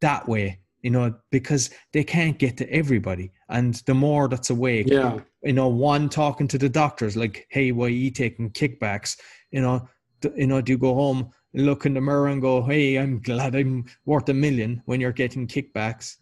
[0.00, 3.32] that way you know because they can't get to everybody.
[3.48, 5.18] And the more that's awake yeah.
[5.42, 9.18] you know one talking to the doctors like hey why are you taking kickbacks?
[9.50, 9.88] You know
[10.20, 13.20] th- you know do you go home look in the mirror and go hey i'm
[13.20, 16.16] glad i'm worth a million when you're getting kickbacks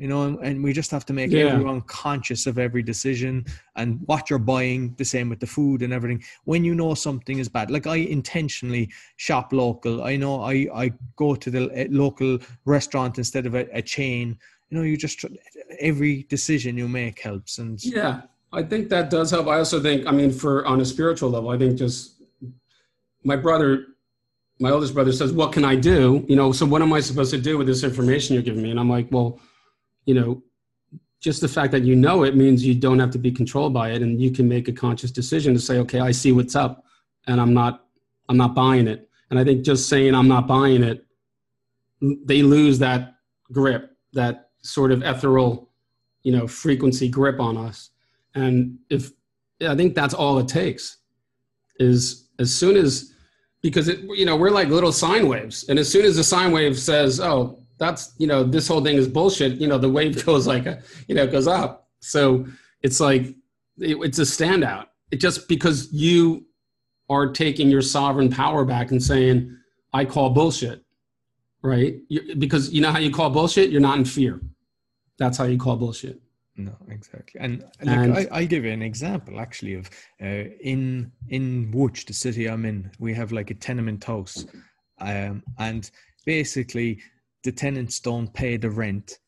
[0.00, 1.48] you know and, and we just have to make Yeah.
[1.48, 3.44] everyone conscious of every decision
[3.76, 7.38] and what you're buying the same with the food and everything when you know something
[7.38, 11.86] is bad like i intentionally shop local i know i i go to the uh,
[11.90, 14.38] local restaurant instead of a, a chain
[14.70, 15.24] you know you just
[15.78, 18.22] every decision you make helps and yeah
[18.52, 19.46] I think that does help.
[19.46, 22.20] I also think I mean for on a spiritual level, I think just
[23.22, 23.86] my brother.
[24.58, 27.30] My oldest brother says, "What can I do?" You know, so what am I supposed
[27.30, 28.72] to do with this information you're giving me?
[28.72, 29.38] And I'm like, "Well,
[30.04, 30.42] you know,
[31.20, 33.90] just the fact that you know it means you don't have to be controlled by
[33.90, 36.84] it and you can make a conscious decision to say okay i see what's up
[37.26, 37.84] and i'm not
[38.28, 39.08] i'm not buying it.
[39.28, 41.04] And i think just saying i'm not buying it
[42.00, 43.16] they lose that
[43.52, 45.70] grip that sort of ethereal
[46.22, 47.90] you know frequency grip on us.
[48.34, 49.10] And if
[49.66, 50.98] i think that's all it takes
[51.78, 53.14] is as soon as
[53.62, 55.68] because it you know we're like little sine waves.
[55.68, 58.96] And as soon as the sine wave says oh that's you know this whole thing
[58.96, 59.60] is bullshit.
[59.60, 61.88] You know the wave goes like a you know goes up.
[62.00, 62.46] So
[62.82, 63.22] it's like
[63.78, 64.86] it, it's a standout.
[65.10, 66.46] It just because you
[67.08, 69.56] are taking your sovereign power back and saying
[69.92, 70.84] i call bullshit
[71.62, 71.96] right?
[72.08, 73.70] You, because you know how you call bullshit?
[73.70, 74.40] You're not in fear.
[75.18, 76.20] That's how you call bullshit.
[76.56, 77.40] No, exactly.
[77.40, 79.88] And, And- I, I'll give you an example actually of
[80.22, 84.44] uh, in in Łódź, the city I'm in, we have like a tenement house,
[85.00, 85.90] um, and
[86.26, 87.00] basically
[87.42, 89.18] the tenants don't pay the rent,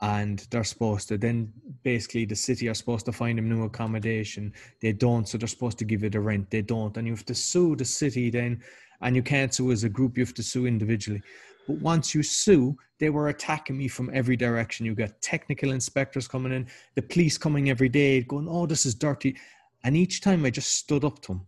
[0.00, 1.52] and they're supposed to then
[1.82, 4.52] basically the city are supposed to find them new accommodation.
[4.80, 6.50] They don't, so they're supposed to give you the rent.
[6.50, 8.62] They don't, and you have to sue the city then,
[9.00, 10.16] and you can't sue as a group.
[10.16, 11.22] You have to sue individually.
[11.66, 14.86] But once you sue, they were attacking me from every direction.
[14.86, 18.94] You got technical inspectors coming in, the police coming every day, going, "Oh, this is
[18.94, 19.36] dirty,"
[19.84, 21.46] and each time I just stood up to them,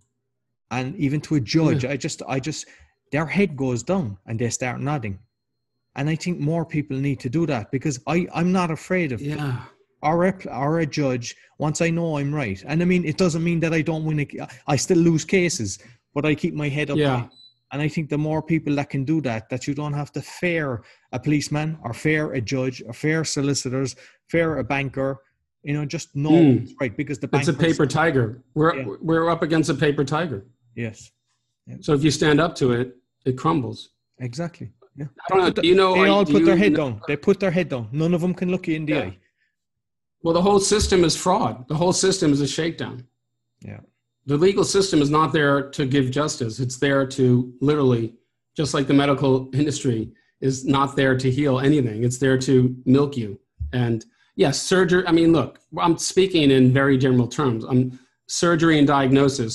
[0.70, 2.66] and even to a judge, I just, I just,
[3.12, 5.18] their head goes down and they start nodding,
[5.96, 9.20] and I think more people need to do that because I, I'm not afraid of
[9.20, 9.64] yeah
[10.02, 12.62] or a, or a judge once I know I'm right.
[12.66, 14.20] And I mean, it doesn't mean that I don't win.
[14.20, 15.78] A, I still lose cases,
[16.14, 16.96] but I keep my head up.
[16.96, 17.26] Yeah.
[17.72, 20.22] And I think the more people that can do that, that you don't have to
[20.22, 20.82] fear
[21.12, 23.94] a policeman or fear a judge or fear solicitors,
[24.28, 25.18] fear a banker.
[25.62, 26.62] You know, just know Mm.
[26.62, 28.84] it's right because the it's a paper tiger we're Yeah.
[29.02, 31.10] we're up against a paper tiger Yes,
[31.82, 34.70] so if you stand up to it it crumbles exactly.
[34.96, 35.06] Yeah.
[35.24, 37.00] i don't know do you know they all put their head know- down.
[37.08, 37.88] They put their head down.
[37.92, 39.00] None of them can look you in the Yeah.
[39.02, 39.18] eye.
[40.22, 42.96] well the whole system is fraud the whole system is a shakedown
[43.70, 43.80] Yeah.
[44.26, 48.14] the legal system is not there to give justice it's there to literally
[48.56, 50.00] just like the medical industry
[50.40, 52.52] is not there to heal anything it's there to
[52.96, 53.38] milk you
[53.72, 54.04] and
[54.36, 57.82] yes surgery i mean look i'm speaking in very general terms i'm
[58.26, 59.52] surgery and diagnosis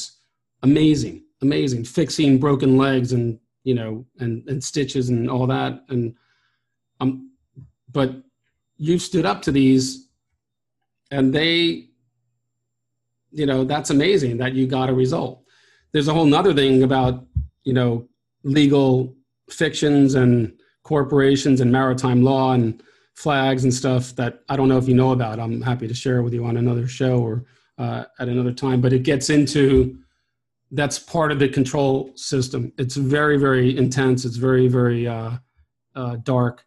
[0.63, 5.83] amazing amazing fixing broken legs and you know and and stitches and all that.
[5.89, 6.15] And
[7.01, 7.31] um
[7.91, 8.11] but
[8.77, 10.07] you've stood up to these
[11.11, 11.89] and they
[13.31, 15.43] you know that's amazing that you got a result.
[15.91, 17.25] There's a whole nother thing about
[17.63, 18.07] you know
[18.43, 19.13] legal
[19.49, 20.53] fictions and
[20.83, 22.81] corporations and maritime law and
[23.15, 25.39] flags and stuff that i don't know if you know about.
[25.39, 27.45] I'm happy to share with you on another show or
[27.77, 29.97] uh, at another time but it gets into
[30.71, 32.71] that's part of the control system.
[32.77, 34.25] It's very, very intense.
[34.25, 35.31] It's very, very uh,
[35.95, 36.65] uh, dark,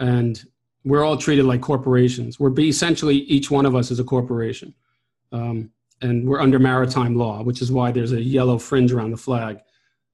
[0.00, 0.42] and
[0.84, 2.38] we're all treated like corporations.
[2.40, 4.74] We're essentially each one of us is a corporation,
[5.32, 5.70] um,
[6.02, 9.58] and we're under maritime law, which is why there's a yellow fringe around the flag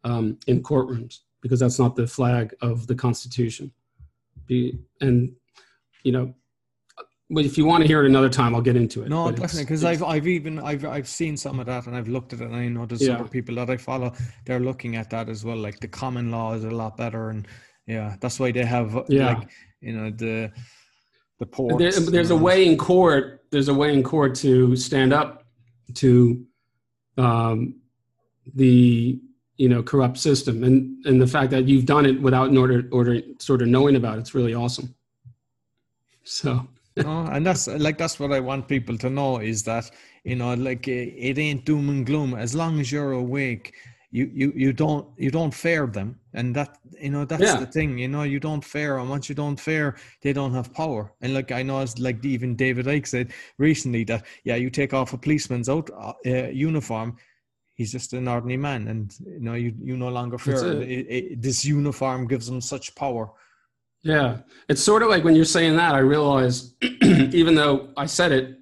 [0.04, 3.70] um, in courtrooms because that's not the flag of the Constitution.
[4.46, 5.30] Be, and
[6.02, 6.34] you know,
[7.30, 9.08] but if you want to hear it another time, I'll get into it.
[9.08, 12.08] No, But definitely, because I've I've even I've I've seen some of that, and I've
[12.08, 13.14] looked at it, and I know there's Yeah.
[13.14, 14.12] other people that I follow.
[14.44, 15.56] They're looking at that as well.
[15.56, 17.46] Like the common law is a lot better, and
[17.86, 19.28] yeah, that's why they have Yeah.
[19.34, 19.50] like
[19.80, 20.52] you know the
[21.38, 21.78] the ports.
[21.78, 23.42] there, there's a way in court.
[23.50, 25.44] There's a way in court to stand up
[25.94, 26.44] to
[27.16, 27.80] um,
[28.54, 29.18] the
[29.56, 32.86] you know corrupt system, and and the fact that you've done it without in order
[32.92, 34.94] order sort of knowing about it, it's really awesome.
[36.24, 36.66] So
[36.96, 39.90] no, and that's like that's what I want people to know is that
[40.24, 43.74] you know like it ain't doom and gloom as long as you're awake.
[44.10, 47.56] You, you you don't you don't fear them and that you know that's Yeah.
[47.56, 50.72] the thing you know you don't fear and once you don't fear they don't have
[50.72, 54.70] power and like I know as like even David Icke said recently that yeah you
[54.70, 57.16] take off a policeman's out uh, uh, uniform
[57.74, 60.88] he's just an ordinary man and you know you you no longer fear it.
[60.88, 63.32] It- it- this uniform gives them such power
[64.04, 64.38] Yeah,
[64.68, 68.58] it's sort of like when you're saying that, I realize, even though I said it,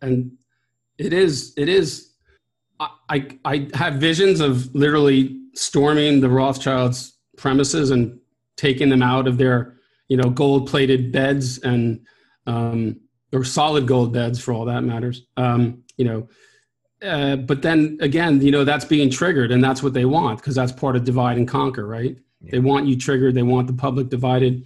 [0.00, 0.32] and
[0.96, 2.14] it is, it is,
[2.80, 8.18] I, I, I have visions of literally storming the Rothschilds' premises and
[8.56, 9.76] taking them out of their,
[10.08, 12.00] you know, gold-plated beds and,
[12.46, 12.98] um,
[13.32, 15.26] or solid gold beds for all that matters.
[15.36, 16.28] Um, you know,
[17.06, 20.54] uh, but then again, you know, that's being triggered, and that's what they want because
[20.54, 22.16] that's part of divide and conquer, right?
[22.50, 23.34] They want you triggered.
[23.34, 24.64] They want the public divided,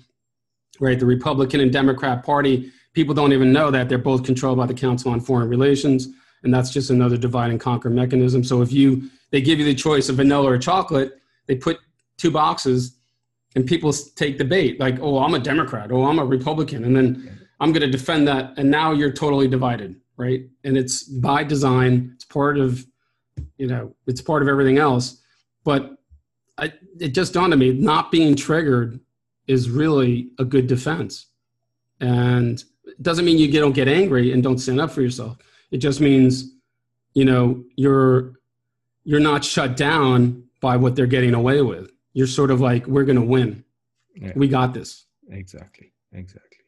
[0.80, 0.98] right?
[0.98, 4.74] The Republican and Democrat Party, people don't even know that they're both controlled by the
[4.74, 6.08] Council on Foreign Relations.
[6.42, 8.44] And that's just another divide and conquer mechanism.
[8.44, 11.78] So if you, they give you the choice of vanilla or chocolate, they put
[12.18, 12.96] two boxes
[13.54, 15.90] and people take the bait like, oh, I'm a Democrat.
[15.90, 16.84] Oh, I'm a Republican.
[16.84, 18.52] And then I'm going to defend that.
[18.58, 20.42] And now you're totally divided, right?
[20.64, 22.12] And it's by design.
[22.14, 22.84] It's part of,
[23.56, 25.22] you know, it's part of everything else.
[25.64, 25.95] But
[26.58, 29.00] I, it just dawned on me not being triggered
[29.46, 31.26] is really a good defense
[32.00, 35.38] and it doesn't mean you don't get angry and don't stand up for yourself
[35.70, 36.52] it just means
[37.14, 38.34] you know you're
[39.04, 43.04] you're not shut down by what they're getting away with you're sort of like we're
[43.04, 43.62] going to win
[44.14, 44.32] Yeah.
[44.34, 45.92] we got this Exactly.
[46.12, 46.58] Exactly.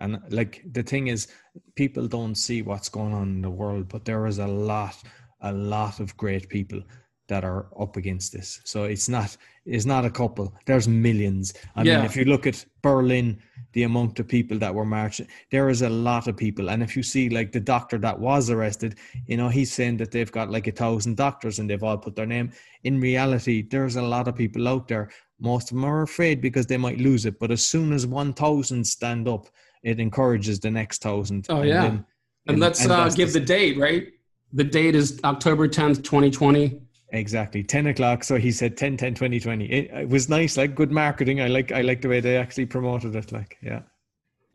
[0.00, 1.28] And like the thing is,
[1.74, 4.96] people don't see what's going on in the world, but there is a lot,
[5.40, 6.80] a lot of great people
[7.28, 8.60] that are up against this.
[8.64, 10.52] So it's not, it's not a couple.
[10.66, 11.54] There's millions.
[11.76, 11.96] I Yeah.
[11.98, 13.38] mean, if you look at Berlin,
[13.74, 16.70] the amount of people that were marching, there is a lot of people.
[16.70, 20.10] And if you see like the doctor that was arrested, you know, he's saying that
[20.10, 22.50] they've got like a thousand doctors and they've all put their name.
[22.84, 25.10] In reality, there's a lot of people out there.
[25.38, 27.38] Most of them are afraid because they might lose it.
[27.38, 29.46] But as soon as 1,000 stand up,
[29.82, 31.46] it encourages the next thousand.
[31.50, 31.82] Oh, yeah.
[31.82, 32.04] then-
[32.46, 34.08] and, let's uh, give the- the date right
[34.54, 38.22] the date is october 10th 2020 Exactly, ten o'clock.
[38.22, 39.64] So he said 10, 10, 20, 20.
[39.64, 41.40] It, it was nice, like good marketing.
[41.40, 43.32] I like, I like the way they actually promoted it.
[43.32, 43.80] Like, yeah,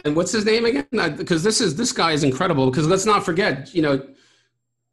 [0.05, 3.23] and what's his name again because this is this guy is incredible because let's not
[3.23, 4.05] forget you know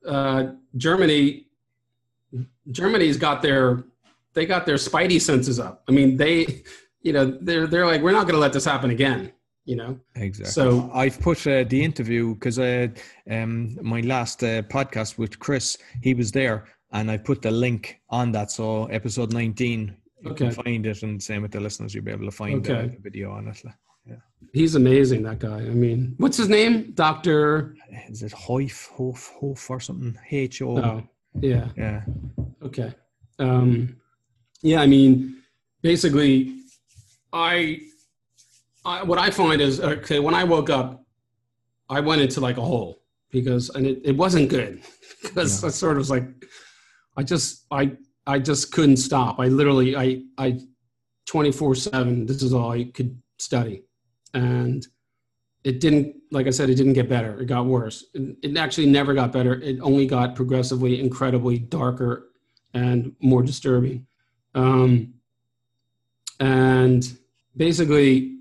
[0.06, 1.46] uh, germany
[2.70, 3.84] germany's got their
[4.34, 6.62] they got their spidey senses up i mean they
[7.02, 9.32] you know they're they're like we're not going to let this happen again
[9.66, 10.52] you know exactly.
[10.52, 12.88] So- I've put uh, the interview because uh,
[13.30, 18.00] um, my last uh, podcast with Chris, he was there, and I put the link
[18.10, 18.50] on that.
[18.50, 22.26] So episode nineteen, you can find it, and same with the listeners, you'll be able
[22.26, 22.88] to find Okay.
[22.88, 23.60] the video on it.
[23.64, 23.74] like.
[24.52, 26.74] he's amazing that guy i mean what's his name
[27.04, 27.40] dr
[28.12, 30.14] Is it Hoif, Hof, Hof, or something?
[30.30, 30.70] H O.
[30.88, 31.02] oh
[31.50, 32.00] yeah Yeah,
[32.68, 32.90] Okay.
[33.38, 33.70] Um,
[34.70, 35.10] yeah, I mean,
[35.82, 36.32] basically,
[37.32, 37.80] I,
[38.84, 40.88] I what I find is okay when I woke up,
[41.96, 42.90] I went into like a hole
[43.36, 44.72] because and it, it wasn't good
[45.22, 45.68] because No.
[45.68, 46.26] I sort of was like,
[47.16, 47.92] I just I
[48.26, 49.40] I just couldn't stop.
[49.40, 50.60] I literally I I
[51.26, 52.26] twenty four seven.
[52.26, 53.84] This is all I could study,
[54.34, 54.86] and
[55.64, 57.40] it didn't like I said it didn't get better.
[57.40, 58.06] It got worse.
[58.14, 59.54] It, it actually never got better.
[59.60, 62.30] It only got progressively incredibly darker
[62.74, 64.06] and more disturbing.
[64.54, 65.14] Um,
[66.38, 67.18] and
[67.56, 68.38] basically,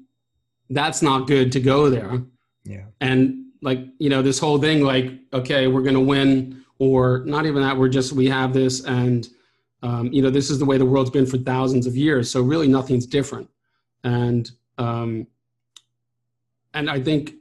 [0.70, 2.22] that's not good to go there.
[2.64, 7.24] yeah, And like, you know, this whole thing, like, okay, we're going to win, or
[7.26, 9.28] not even that, we're just, we have this, and,
[9.84, 12.32] um, you know, this is the way the world's been for thousands of years.
[12.32, 13.50] So really nothing's different.
[14.04, 15.28] And, um,
[16.74, 17.34] and I think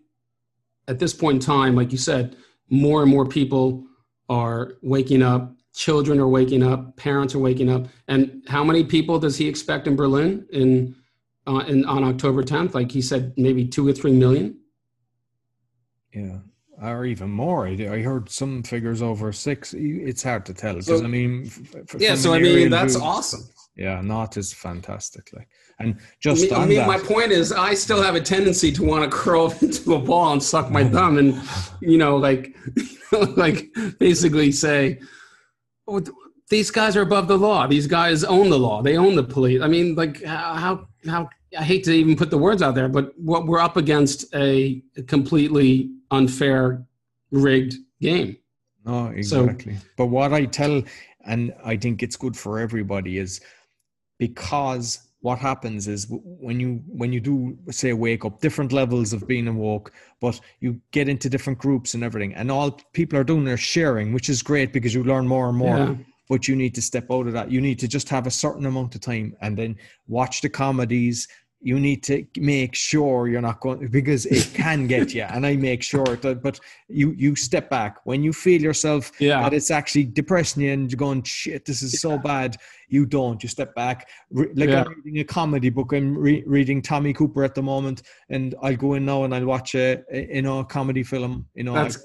[0.88, 2.36] at this point in time, like you said,
[2.68, 3.84] more and more people
[4.28, 9.18] are waking up, children are waking up, parents are waking up, and how many people
[9.18, 10.96] does he expect in Berlin in,
[11.46, 12.74] uh, in on October 10th?
[12.74, 14.58] Like he said, maybe two or three million.
[16.12, 16.38] Yeah,
[16.80, 17.66] or even more.
[17.66, 19.74] I I heard some figures over six.
[19.74, 21.50] It's hard to tell because So- I mean,
[21.98, 23.42] Yeah, so I mean that's awesome.
[23.76, 25.30] Yeah, not is fantastic.
[25.32, 25.48] Like,
[25.78, 28.72] and just I mean, I mean, that, my point is, I still have a tendency
[28.72, 31.40] to want to curl into a ball and suck my thumb, and
[31.80, 32.56] you know, like,
[33.36, 33.68] like
[34.00, 34.98] basically say,
[35.86, 36.02] oh,
[36.50, 37.68] these guys are above the law.
[37.68, 38.82] These guys own the law.
[38.82, 39.62] They own the police.
[39.62, 42.88] I mean, like, how how, how I hate to even put the words out there,
[42.88, 46.84] but what we're up against a completely unfair,
[47.30, 48.36] rigged game.
[48.84, 49.76] No, So- exactly.
[49.96, 50.82] but what I tell,
[51.24, 53.40] and I think it's good for everybody, is
[54.18, 59.26] because what happens is when you when you do say wake up, different levels of
[59.26, 63.46] being awoke, but you get into different groups and everything, and all people are doing
[63.48, 65.76] is sharing, which is great because you learn more and more.
[65.76, 65.94] Yeah.
[66.28, 67.50] But you need to step out of that.
[67.50, 69.76] You need to just have a certain amount of time and then
[70.08, 71.26] watch the comedies.
[71.60, 75.22] You need to make sure you're not going because it can get you.
[75.22, 79.42] And I make sure that, but you you step back when you feel yourself Yeah.
[79.42, 82.56] that it's actually depressing you and you're going shit this is so bad
[82.88, 84.84] you don't you step back Re- like Yeah.
[84.86, 88.74] i'm reading a comedy book i'm re- reading tommy cooper at the moment and i'll
[88.76, 91.74] go in now and i'll watch a, a you know a comedy film you know
[91.74, 91.98] That's-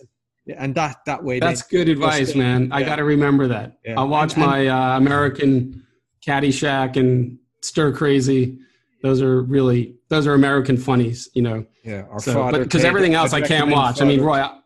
[0.57, 2.69] and that that way That's good advice, man.
[2.73, 3.77] I got to remember that.
[3.85, 3.97] Yeah.
[3.97, 5.85] I'll watch And- my uh, American
[6.25, 8.57] Caddyshack and Stir Crazy.
[9.03, 11.65] Those are really those are American funnies, you know.
[11.83, 14.01] yeah or So, father because everything else I can't watch.
[14.01, 14.39] I mean, Roy.
[14.41, 14.59] I-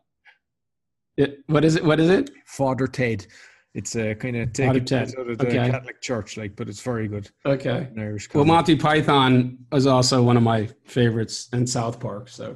[1.18, 1.84] It, what is it?
[1.84, 2.30] What is it?
[2.46, 3.26] father ted
[3.74, 5.14] it's a kind of take Father it Ted.
[5.20, 5.70] out of the Okay.
[5.72, 7.90] catholic church like but it's very good Okay.
[7.94, 8.46] an irish Well.
[8.46, 12.30] Monty Python is also one of my favorites, and South Park.
[12.30, 12.56] So,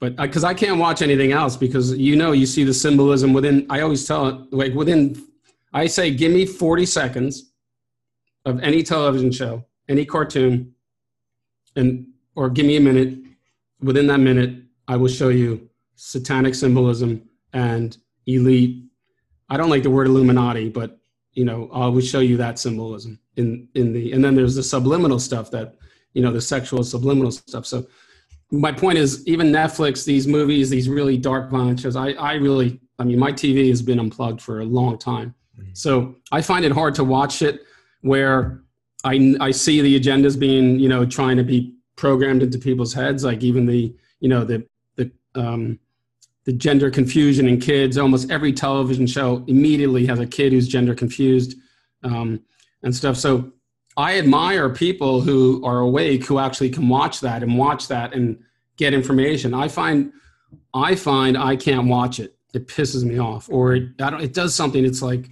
[0.00, 3.32] but uh, because I can't watch anything else because you know you see the symbolism
[3.32, 3.56] within.
[3.70, 5.00] I always tell it like within.
[5.72, 7.52] I say, give me forty seconds
[8.44, 10.72] of any television show, any cartoon,
[11.76, 13.18] and or give me a minute.
[13.80, 17.96] Within that minute, I will show you satanic symbolism and
[18.26, 18.84] elite.
[19.48, 20.98] I don't like the word Illuminati, but
[21.32, 24.62] you know, I will show you that symbolism in in the and then there's the
[24.62, 25.76] subliminal stuff that
[26.14, 27.66] you know the sexual subliminal stuff.
[27.66, 27.86] So
[28.50, 32.80] my point is, even Netflix, these movies, these really dark violent shows, I I really,
[32.98, 35.70] I mean, my TV has been unplugged for a long time, mm-hmm.
[35.74, 37.60] so I find it hard to watch it
[38.00, 38.62] where
[39.04, 43.24] I I see the agendas being you know trying to be programmed into people's heads,
[43.24, 44.66] like even the you know the
[44.96, 45.78] the um,
[46.44, 47.98] the gender confusion in kids.
[47.98, 51.56] Almost every television show immediately has a kid who's gender confused
[52.02, 52.40] um,
[52.82, 53.16] and stuff.
[53.16, 53.52] So
[53.96, 58.38] I admire people who are awake who actually can watch that and watch that and
[58.76, 59.54] get information.
[59.54, 60.12] I find
[60.74, 62.36] I find I can't watch it.
[62.54, 64.84] It pisses me off, or it, it does something.
[64.84, 65.30] It's like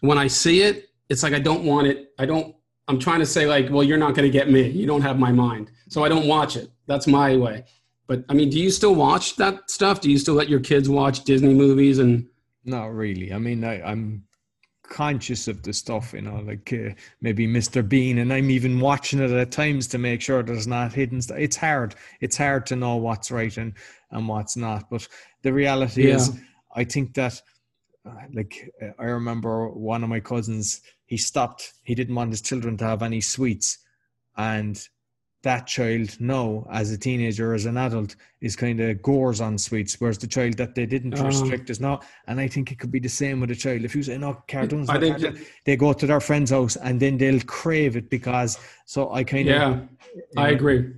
[0.00, 2.12] when I see it, it's like I don't want it.
[2.18, 2.54] I don't.
[2.88, 4.68] I'm trying to say like, well, you're not going to get me.
[4.68, 6.70] You don't have my mind, so I don't watch it.
[6.86, 7.64] That's my way.
[8.06, 10.00] But I mean, do you still watch that stuff?
[10.00, 12.26] Do you still let your kids watch Disney movies and?
[12.64, 13.32] Not really.
[13.32, 14.24] I mean, I, I'm
[14.88, 17.86] conscious of the stuff, you know, like uh, maybe Mr.
[17.86, 21.38] Bean, and I'm even watching it at times to make sure there's not hidden stuff.
[21.38, 21.94] It's hard.
[22.20, 23.72] It's hard to know what's right and
[24.10, 24.88] and what's not.
[24.90, 25.06] But
[25.42, 26.38] the reality is,
[26.74, 27.40] I think that,
[28.04, 30.82] uh, like, uh, I remember one of my cousins.
[31.06, 31.72] He stopped.
[31.82, 33.78] He didn't want his children to have any sweets,
[34.36, 34.80] and
[35.42, 40.00] that child now, as a teenager, as an adult, is kind of gores on sweets,
[40.00, 41.24] whereas the child that they didn't Oh.
[41.24, 42.04] restrict is not.
[42.26, 43.84] And I think it could be the same with a child.
[43.84, 46.98] If you say no cartoons, I think cartoons," they go to their friend's house and
[46.98, 48.58] then they'll crave it because.
[48.86, 49.80] So I kind of Yeah,
[50.36, 50.94] I agree.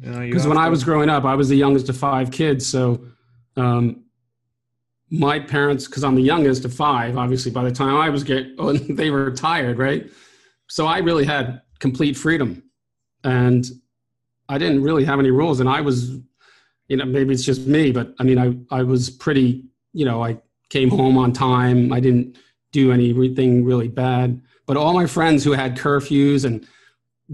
[0.00, 2.66] Because Because when I was growing up, I was the youngest of five kids.
[2.66, 3.06] So
[3.56, 4.03] um,
[5.18, 8.46] my parents, because I'm the youngest of five, obviously by the time I was get,
[8.58, 10.10] oh, they were retired, right?
[10.68, 12.62] So I really had complete freedom,
[13.22, 13.64] and
[14.48, 15.60] I didn't really have any rules.
[15.60, 16.10] And I was,
[16.88, 20.22] you know, maybe it's just me, but I mean, I I was pretty, you know,
[20.22, 20.38] I
[20.70, 21.92] came home on time.
[21.92, 22.36] I didn't
[22.72, 24.40] do anything really bad.
[24.66, 26.66] But all my friends who had curfews and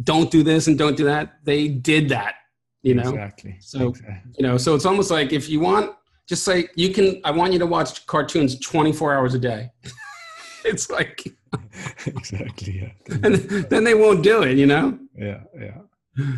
[0.03, 2.35] don't do this and don't do that, they did that.
[2.83, 3.57] You know, exactly.
[3.61, 4.33] So- exactly.
[4.39, 5.95] you know so it's almost like if you want
[6.31, 9.69] just say you can i want you to watch cartoons 24 hours a day
[10.65, 11.27] it's like
[12.07, 12.81] exactly.
[12.83, 13.17] Yeah.
[13.25, 13.35] and
[13.73, 15.41] then they won't do it you know Yeah.
[15.59, 15.79] Yeah.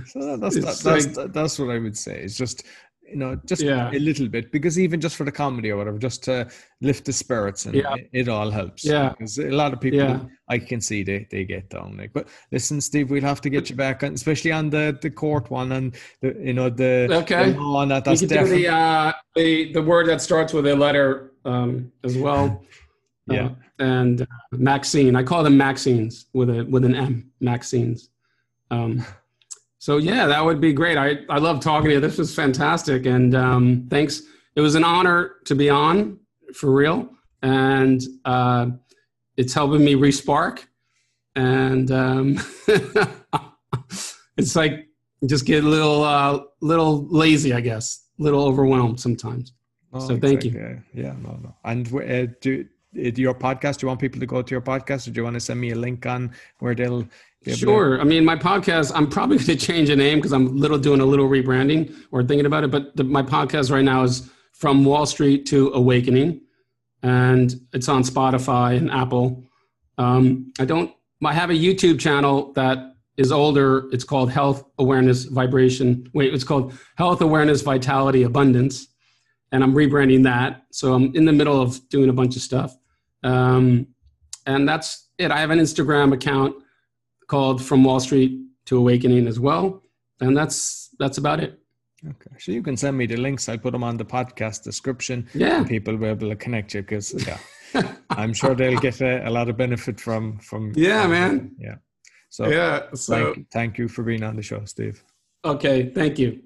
[0.06, 2.16] So that's that, that's like- that's what I would say.
[2.24, 2.64] It's just
[3.12, 3.90] you know just Yeah.
[3.92, 6.48] a little bit because even just for the comedy or whatever, just to
[6.80, 7.94] lift the spirits and Yeah.
[7.94, 8.84] it, it all helps.
[8.84, 9.10] Yeah.
[9.10, 10.20] Because a lot of people Yeah.
[10.48, 12.12] I can see they, they get down like.
[12.12, 15.50] But listen, Steve, we'll have to get you back, on, especially on the the court
[15.50, 17.52] one and the you know the Okay.
[17.52, 18.04] the law on that.
[18.04, 22.64] That's definitely the uh the the word that starts with a letter um as well
[23.28, 23.46] yeah.
[23.46, 25.14] Uh, and uh, Maxine.
[25.16, 27.30] I call them Maxines with a with an M.
[27.40, 28.08] Maxines.
[28.70, 29.04] Um,
[29.82, 30.96] so yeah, that would be great.
[30.96, 32.00] I I love talking to you.
[32.00, 34.22] This was fantastic, and um, thanks.
[34.54, 36.20] It was an honor to be on
[36.54, 37.10] for real,
[37.42, 38.66] and uh,
[39.36, 40.66] it's helping me respark.
[41.34, 42.38] And um,
[44.36, 44.86] it's like
[45.26, 49.52] just get a little uh, little lazy, I guess, a little overwhelmed sometimes.
[49.92, 50.52] Oh, so thank you.
[50.52, 51.56] Yeah, yeah, no, no.
[51.64, 52.64] And uh, do
[52.96, 53.78] uh, your podcast?
[53.78, 55.60] Do you want people to go to your podcast, or do you want to send
[55.60, 56.30] me a link on
[56.60, 57.04] where they'll?
[57.46, 58.00] Sure.
[58.00, 58.92] I mean, my podcast.
[58.94, 62.22] I'm probably going to change the name because I'm little doing a little rebranding or
[62.22, 62.70] thinking about it.
[62.70, 66.40] But the, my podcast right now is from Wall Street to Awakening,
[67.02, 69.44] and it's on Spotify and Apple.
[69.98, 70.92] Um, I don't.
[71.24, 72.78] I have a YouTube channel that
[73.16, 73.88] is older.
[73.92, 76.08] It's called Health Awareness Vibration.
[76.14, 78.86] Wait, it's called Health Awareness Vitality Abundance,
[79.50, 80.64] and I'm rebranding that.
[80.70, 82.76] So I'm in the middle of doing a bunch of stuff,
[83.24, 83.88] um,
[84.46, 85.30] and that's it.
[85.30, 86.56] I have an Instagram account
[87.26, 89.82] called From Wall Street to Awakening as well,
[90.20, 91.58] and that's that's about it.
[92.04, 93.48] Okay, so you can send me the links.
[93.48, 95.28] I put them on the podcast description.
[95.34, 97.38] Yeah, people will be able to connect you because yeah,
[98.10, 100.72] I'm sure they'll get a, a, lot of benefit from from.
[100.74, 101.52] Yeah, man.
[101.58, 101.76] Yeah.
[102.28, 105.04] So yeah, so thank, thank you for being on the show, Steve.
[105.44, 106.42] Okay, thank you.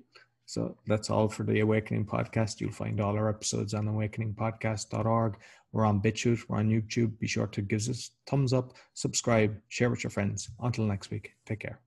[0.46, 2.60] So that's all for the Awakening podcast.
[2.60, 5.36] You'll find all our episodes on awakeningpodcast.org.
[5.72, 7.18] We're on BitChute, we're on YouTube.
[7.18, 10.48] Be sure to give us thumbs up, subscribe, share with your friends.
[10.60, 11.80] Until next week, take care.